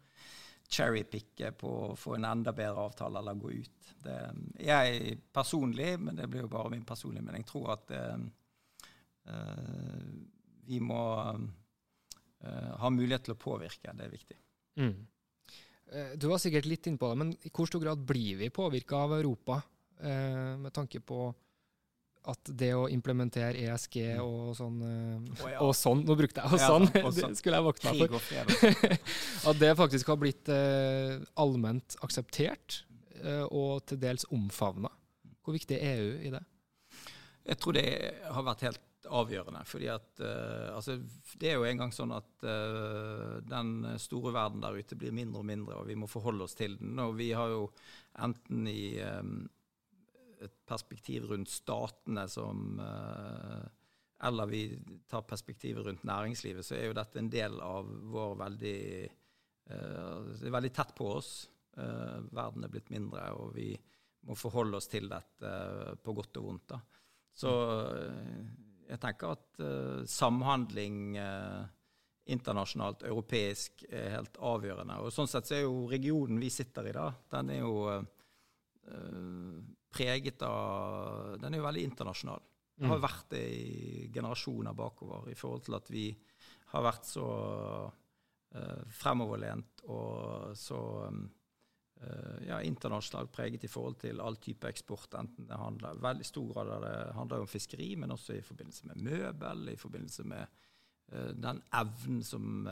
cherrypicke 0.69 1.51
på 1.59 1.71
å 1.89 1.95
få 1.99 2.15
en 2.17 2.27
enda 2.29 2.53
bedre 2.55 2.87
avtale 2.87 3.19
eller 3.19 3.37
gå 3.39 3.51
ut. 3.51 3.91
Det, 4.05 4.17
jeg 4.65 5.17
personlig, 5.33 5.95
men 6.01 6.17
det 6.17 6.27
blir 6.31 6.45
jo 6.45 6.51
bare 6.51 6.71
min 6.73 6.85
personlige 6.87 7.25
mening, 7.25 7.45
tror 7.47 7.75
at 7.75 7.93
uh, 7.95 8.17
vi 10.65 10.79
må 10.81 11.01
uh, 11.25 12.71
ha 12.81 12.91
mulighet 12.93 13.27
til 13.27 13.35
å 13.35 13.41
påvirke. 13.41 13.93
Det 13.93 14.07
er 14.07 14.13
viktig. 14.13 14.39
Mm. 14.81 14.95
Du 16.17 16.25
var 16.27 16.39
sikkert 16.41 16.65
litt 16.67 16.87
innpå 16.89 17.07
det, 17.11 17.17
men 17.21 17.31
i 17.45 17.49
hvor 17.53 17.69
stor 17.69 17.83
grad 17.83 18.01
blir 18.09 18.39
vi 18.41 18.49
påvirka 18.51 19.03
av 19.05 19.13
Europa 19.19 19.59
med 20.01 20.73
tanke 20.75 20.99
på 20.99 21.29
at 22.31 22.51
det 22.61 22.71
å 22.75 22.87
implementere 22.91 23.65
ESG 23.67 23.97
mm. 24.17 24.23
og 24.23 24.55
sånn 24.57 24.79
oh, 24.85 25.45
ja. 25.49 25.59
Og 25.63 25.73
sånn, 25.77 26.01
nå 26.07 26.17
brukte 26.17 26.41
jeg 26.41 26.57
og 26.57 26.61
sånn, 26.61 26.87
ja, 26.89 27.11
det 27.19 27.29
skulle 27.39 27.61
jeg 27.61 27.67
våkna 27.67 27.93
for. 27.99 28.17
at 29.51 29.61
det 29.61 29.71
faktisk 29.79 30.11
har 30.13 30.19
blitt 30.21 30.51
eh, 30.53 31.21
allment 31.41 31.97
akseptert 32.05 32.81
eh, 33.21 33.45
og 33.45 33.85
til 33.89 34.01
dels 34.01 34.27
omfavna. 34.33 34.91
Hvor 35.45 35.55
viktig 35.55 35.77
er 35.77 36.01
EU 36.01 36.11
i 36.25 36.33
det? 36.33 36.43
Jeg 37.45 37.61
tror 37.61 37.77
det 37.77 37.87
har 38.33 38.45
vært 38.47 38.65
helt 38.65 38.83
avgjørende. 39.05 39.61
fordi 39.65 39.89
at 39.93 40.21
uh, 40.21 40.75
altså, 40.75 40.97
Det 41.37 41.51
er 41.51 41.59
jo 41.59 41.67
engang 41.69 41.91
sånn 41.93 42.13
at 42.15 42.45
uh, 42.45 43.37
den 43.45 43.85
store 44.01 44.33
verden 44.33 44.63
der 44.63 44.79
ute 44.79 44.97
blir 44.97 45.13
mindre 45.13 45.43
og 45.43 45.45
mindre, 45.45 45.75
og 45.77 45.89
vi 45.89 45.97
må 45.99 46.09
forholde 46.09 46.47
oss 46.47 46.57
til 46.57 46.77
den. 46.79 46.97
Og 46.99 47.15
vi 47.19 47.31
har 47.37 47.51
jo 47.53 47.67
enten 48.25 48.67
i 48.71 48.97
um, 49.03 49.45
et 50.41 50.55
perspektiv 50.67 51.27
rundt 51.29 51.49
statene 51.51 52.27
som 52.31 52.79
eh, 52.79 53.65
Eller 54.27 54.47
vi 54.47 54.61
tar 55.07 55.21
perspektivet 55.27 55.85
rundt 55.85 56.03
næringslivet, 56.03 56.65
så 56.65 56.75
er 56.75 56.87
jo 56.87 56.97
dette 56.97 57.19
en 57.19 57.29
del 57.29 57.59
av 57.61 57.89
vår 58.11 58.35
veldig 58.39 58.79
eh, 59.03 60.15
Det 60.31 60.47
er 60.47 60.57
veldig 60.57 60.73
tett 60.73 60.95
på 60.95 61.09
oss. 61.17 61.31
Eh, 61.77 62.17
verden 62.31 62.63
er 62.63 62.73
blitt 62.73 62.89
mindre, 62.89 63.29
og 63.35 63.55
vi 63.55 63.73
må 64.25 64.35
forholde 64.39 64.79
oss 64.79 64.89
til 64.89 65.09
dette 65.11 65.49
på 66.01 66.13
godt 66.17 66.41
og 66.41 66.47
vondt. 66.49 66.67
da. 66.73 66.79
Så 67.35 67.51
jeg 68.87 68.97
tenker 69.03 69.35
at 69.35 69.59
samhandling 70.09 71.17
internasjonalt, 72.25 73.03
europeisk, 73.05 73.83
er 73.89 74.15
helt 74.15 74.39
avgjørende. 74.41 74.97
Og 75.03 75.13
Sånn 75.13 75.29
sett 75.29 75.45
så 75.45 75.59
er 75.59 75.65
jo 75.67 75.85
regionen 75.91 76.41
vi 76.41 76.49
sitter 76.49 76.89
i 76.89 76.95
da, 76.95 77.09
den 77.35 77.51
er 77.53 77.59
jo 77.59 77.75
preget 79.95 80.43
av 80.45 81.37
Den 81.39 81.53
er 81.53 81.61
jo 81.61 81.67
veldig 81.67 81.85
internasjonal. 81.89 82.43
Det 82.75 82.89
har 82.89 82.99
mm. 82.99 83.05
vært 83.05 83.29
det 83.31 83.43
i 83.55 84.09
generasjoner 84.13 84.75
bakover 84.75 85.29
i 85.31 85.37
forhold 85.39 85.63
til 85.63 85.77
at 85.77 85.91
vi 85.93 86.09
har 86.73 86.83
vært 86.83 87.07
så 87.07 87.27
uh, 87.87 88.81
fremoverlent 88.97 89.85
og 89.87 90.51
så 90.59 90.79
um, 91.07 91.21
uh, 92.01 92.37
ja, 92.43 92.59
internasjonalt 92.67 93.31
preget 93.31 93.63
i 93.63 93.71
forhold 93.71 93.95
til 94.03 94.19
all 94.19 94.35
type 94.43 94.67
eksport. 94.67 95.15
Enten 95.21 95.47
det 95.47 95.59
handler 95.61 96.03
veldig 96.03 96.27
stor 96.27 96.51
grad 96.51 96.73
av 96.75 96.83
det 96.83 96.95
handler 97.15 97.45
om 97.45 97.51
fiskeri, 97.51 97.93
men 98.01 98.11
også 98.17 98.35
i 98.35 98.43
forbindelse 98.43 98.91
med 98.91 99.07
møbel, 99.07 99.69
i 99.71 99.79
forbindelse 99.79 100.27
med 100.27 100.59
uh, 101.13 101.31
den 101.31 101.63
evnen 101.79 102.23
som 102.27 102.67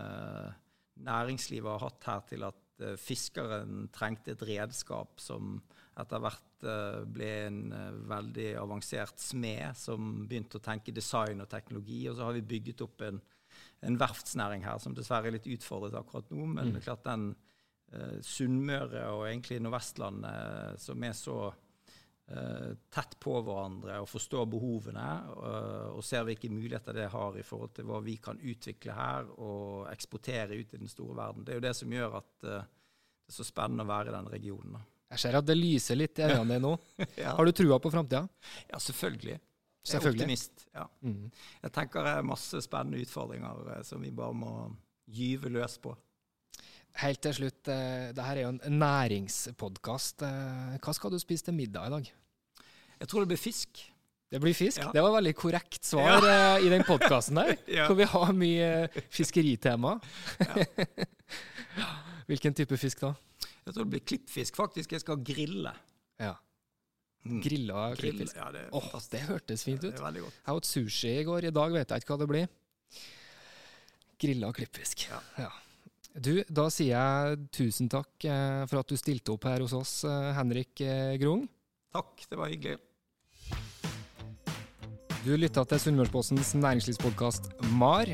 næringslivet 0.94 1.72
har 1.72 1.88
hatt 1.88 2.12
her 2.12 2.28
til 2.28 2.44
at 2.46 2.63
fiskeren 2.98 3.88
trengte 3.94 4.34
et 4.34 4.46
redskap 4.50 5.22
som 5.22 5.60
etter 6.00 6.22
hvert 6.24 6.66
eh, 6.66 7.02
ble 7.14 7.30
en 7.48 7.60
eh, 7.76 7.98
veldig 8.10 8.50
avansert 8.62 9.22
smed 9.22 9.78
som 9.78 10.26
begynte 10.28 10.60
å 10.60 10.64
tenke 10.64 10.96
design 10.96 11.44
og 11.44 11.50
teknologi. 11.52 12.02
Og 12.10 12.18
så 12.18 12.28
har 12.28 12.38
vi 12.38 12.46
bygget 12.54 12.84
opp 12.86 13.04
en, 13.06 13.22
en 13.86 14.00
verftsnæring 14.02 14.66
her 14.66 14.82
som 14.82 14.96
dessverre 14.98 15.30
er 15.30 15.38
litt 15.38 15.50
utfordret 15.54 15.98
akkurat 16.00 16.32
nå. 16.34 16.48
Men 16.56 16.74
mm. 16.74 16.80
klart 16.86 17.06
den 17.06 17.28
uh, 17.94 18.18
Sunnmøre 18.26 19.06
og 19.14 19.28
egentlig 19.28 19.62
Nordvestlandet 19.62 20.82
som 20.82 21.06
er 21.06 21.18
så 21.18 21.38
tett 22.24 23.18
på 23.20 23.34
hverandre 23.44 23.98
og 24.00 24.08
forstår 24.08 24.46
behovene 24.50 25.08
uh, 25.28 25.90
og 25.92 26.00
ser 26.08 26.24
hvilke 26.24 26.48
muligheter 26.50 26.96
det 26.96 27.10
har 27.12 27.36
i 27.36 27.44
forhold 27.44 27.74
til 27.76 27.86
hva 27.90 28.00
vi 28.02 28.16
kan 28.24 28.40
utvikle 28.40 28.96
her 28.96 29.28
og 29.36 29.90
eksportere 29.92 30.56
ut 30.56 30.72
i 30.72 30.80
den 30.80 30.90
store 30.90 31.18
verden. 31.20 31.44
Det 31.44 31.54
er 31.54 31.60
jo 31.60 31.66
det 31.68 31.74
som 31.78 31.94
gjør 31.94 32.16
at 32.22 32.32
det 32.48 32.56
er 32.56 33.36
så 33.36 33.46
spennende 33.46 33.84
å 33.84 33.92
være 33.92 34.14
i 34.14 34.16
den 34.16 34.32
regionen. 34.32 34.80
Jeg 35.14 35.22
ser 35.22 35.38
at 35.38 35.46
det 35.46 35.56
lyser 35.60 36.00
litt 36.00 36.20
i 36.20 36.26
øynene 36.26 36.56
dine 36.56 36.64
nå. 36.64 36.74
ja. 37.22 37.36
Har 37.38 37.46
du 37.46 37.54
trua 37.54 37.78
på 37.84 37.92
framtida? 37.94 38.24
Ja, 38.72 38.80
selvfølgelig. 38.82 39.38
Jeg 39.84 40.00
er 40.00 40.10
optimist. 40.10 40.66
Ja. 40.72 40.88
Mm. 41.04 41.28
Jeg 41.66 41.76
tenker 41.76 42.08
det 42.08 42.16
er 42.18 42.26
masse 42.26 42.62
spennende 42.64 43.04
utfordringer 43.04 43.76
eh, 43.76 43.84
som 43.86 44.02
vi 44.02 44.14
bare 44.16 44.36
må 44.38 44.54
gyve 45.12 45.52
løs 45.52 45.76
på. 45.84 45.92
Helt 47.02 47.24
til 47.26 47.34
slutt, 47.34 47.64
uh, 47.72 48.12
det 48.14 48.26
her 48.28 48.38
er 48.38 48.46
jo 48.46 48.52
en 48.54 48.78
næringspodkast. 48.78 50.22
Uh, 50.22 50.76
hva 50.78 50.94
skal 50.94 51.14
du 51.14 51.18
spise 51.22 51.48
til 51.48 51.58
middag 51.58 51.90
i 51.90 51.94
dag? 51.96 52.12
Jeg 53.00 53.10
tror 53.10 53.24
det 53.24 53.34
blir 53.34 53.42
fisk. 53.42 53.82
Det 54.34 54.42
blir 54.42 54.54
fisk? 54.58 54.82
Ja. 54.82 54.92
Det 54.94 55.02
var 55.02 55.12
et 55.12 55.18
veldig 55.20 55.34
korrekt 55.38 55.86
svar 55.86 56.26
ja. 56.26 56.58
uh, 56.58 56.66
i 56.66 56.70
den 56.70 56.86
podkasten 56.86 57.38
der, 57.42 57.56
ja. 57.80 57.88
hvor 57.90 57.98
vi 57.98 58.08
har 58.10 58.34
mye 58.38 58.70
fiskeritema. 59.14 59.96
Hvilken 62.30 62.56
type 62.58 62.78
fisk 62.80 63.04
da? 63.04 63.14
Jeg 63.64 63.74
tror 63.74 63.86
det 63.86 63.92
blir 63.96 64.06
klippfisk, 64.06 64.56
faktisk. 64.60 64.94
Jeg 64.94 65.04
skal 65.04 65.22
grille. 65.26 65.74
Ja. 66.22 66.36
Mm. 67.24 67.42
Grilla 67.42 67.90
klippfisk. 67.98 68.38
Ja, 68.38 68.50
det, 68.54 68.68
oh, 68.76 68.90
det 69.12 69.26
hørtes 69.30 69.64
fint 69.64 69.84
ut. 69.84 69.92
Det 69.92 70.00
er 70.00 70.08
veldig 70.08 70.26
godt. 70.26 70.40
Jeg 70.46 70.62
åt 70.62 70.70
sushi 70.70 71.14
i 71.20 71.28
går. 71.28 71.50
I 71.50 71.54
dag 71.56 71.76
vet 71.78 71.94
jeg 71.94 72.04
ikke 72.04 72.14
hva 72.14 72.20
det 72.22 72.30
blir. 72.34 72.50
Grilla 74.24 74.52
klippfisk. 74.56 75.08
Ja. 75.40 75.52
Du, 76.14 76.36
da 76.46 76.68
sier 76.70 76.94
jeg 76.94 77.38
tusen 77.50 77.88
takk 77.90 78.26
eh, 78.30 78.64
for 78.70 78.84
at 78.84 78.90
du 78.90 78.98
stilte 79.00 79.34
opp 79.34 79.48
her 79.50 79.64
hos 79.66 79.74
oss, 79.74 79.94
eh, 80.06 80.30
Henrik 80.38 80.84
eh, 80.86 81.16
Grung. 81.18 81.48
Takk, 81.94 82.28
det 82.30 82.38
var 82.38 82.52
hyggelig. 82.52 82.78
Du 85.24 85.32
lytta 85.40 85.64
til 85.66 85.82
Sunnmørspossens 85.82 86.54
næringslivspodkast 86.60 87.50
MAR. 87.80 88.12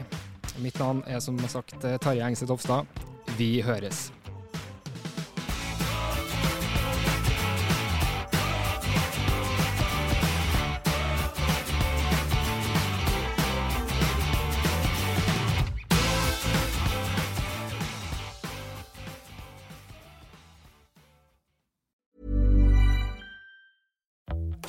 Mitt 0.64 0.80
navn 0.80 1.04
er 1.08 1.20
som 1.24 1.40
sagt 1.52 1.76
Tarjei 1.82 2.28
Engseth 2.30 2.54
Hofstad. 2.54 2.88
Vi 3.36 3.58
høres. 3.66 4.08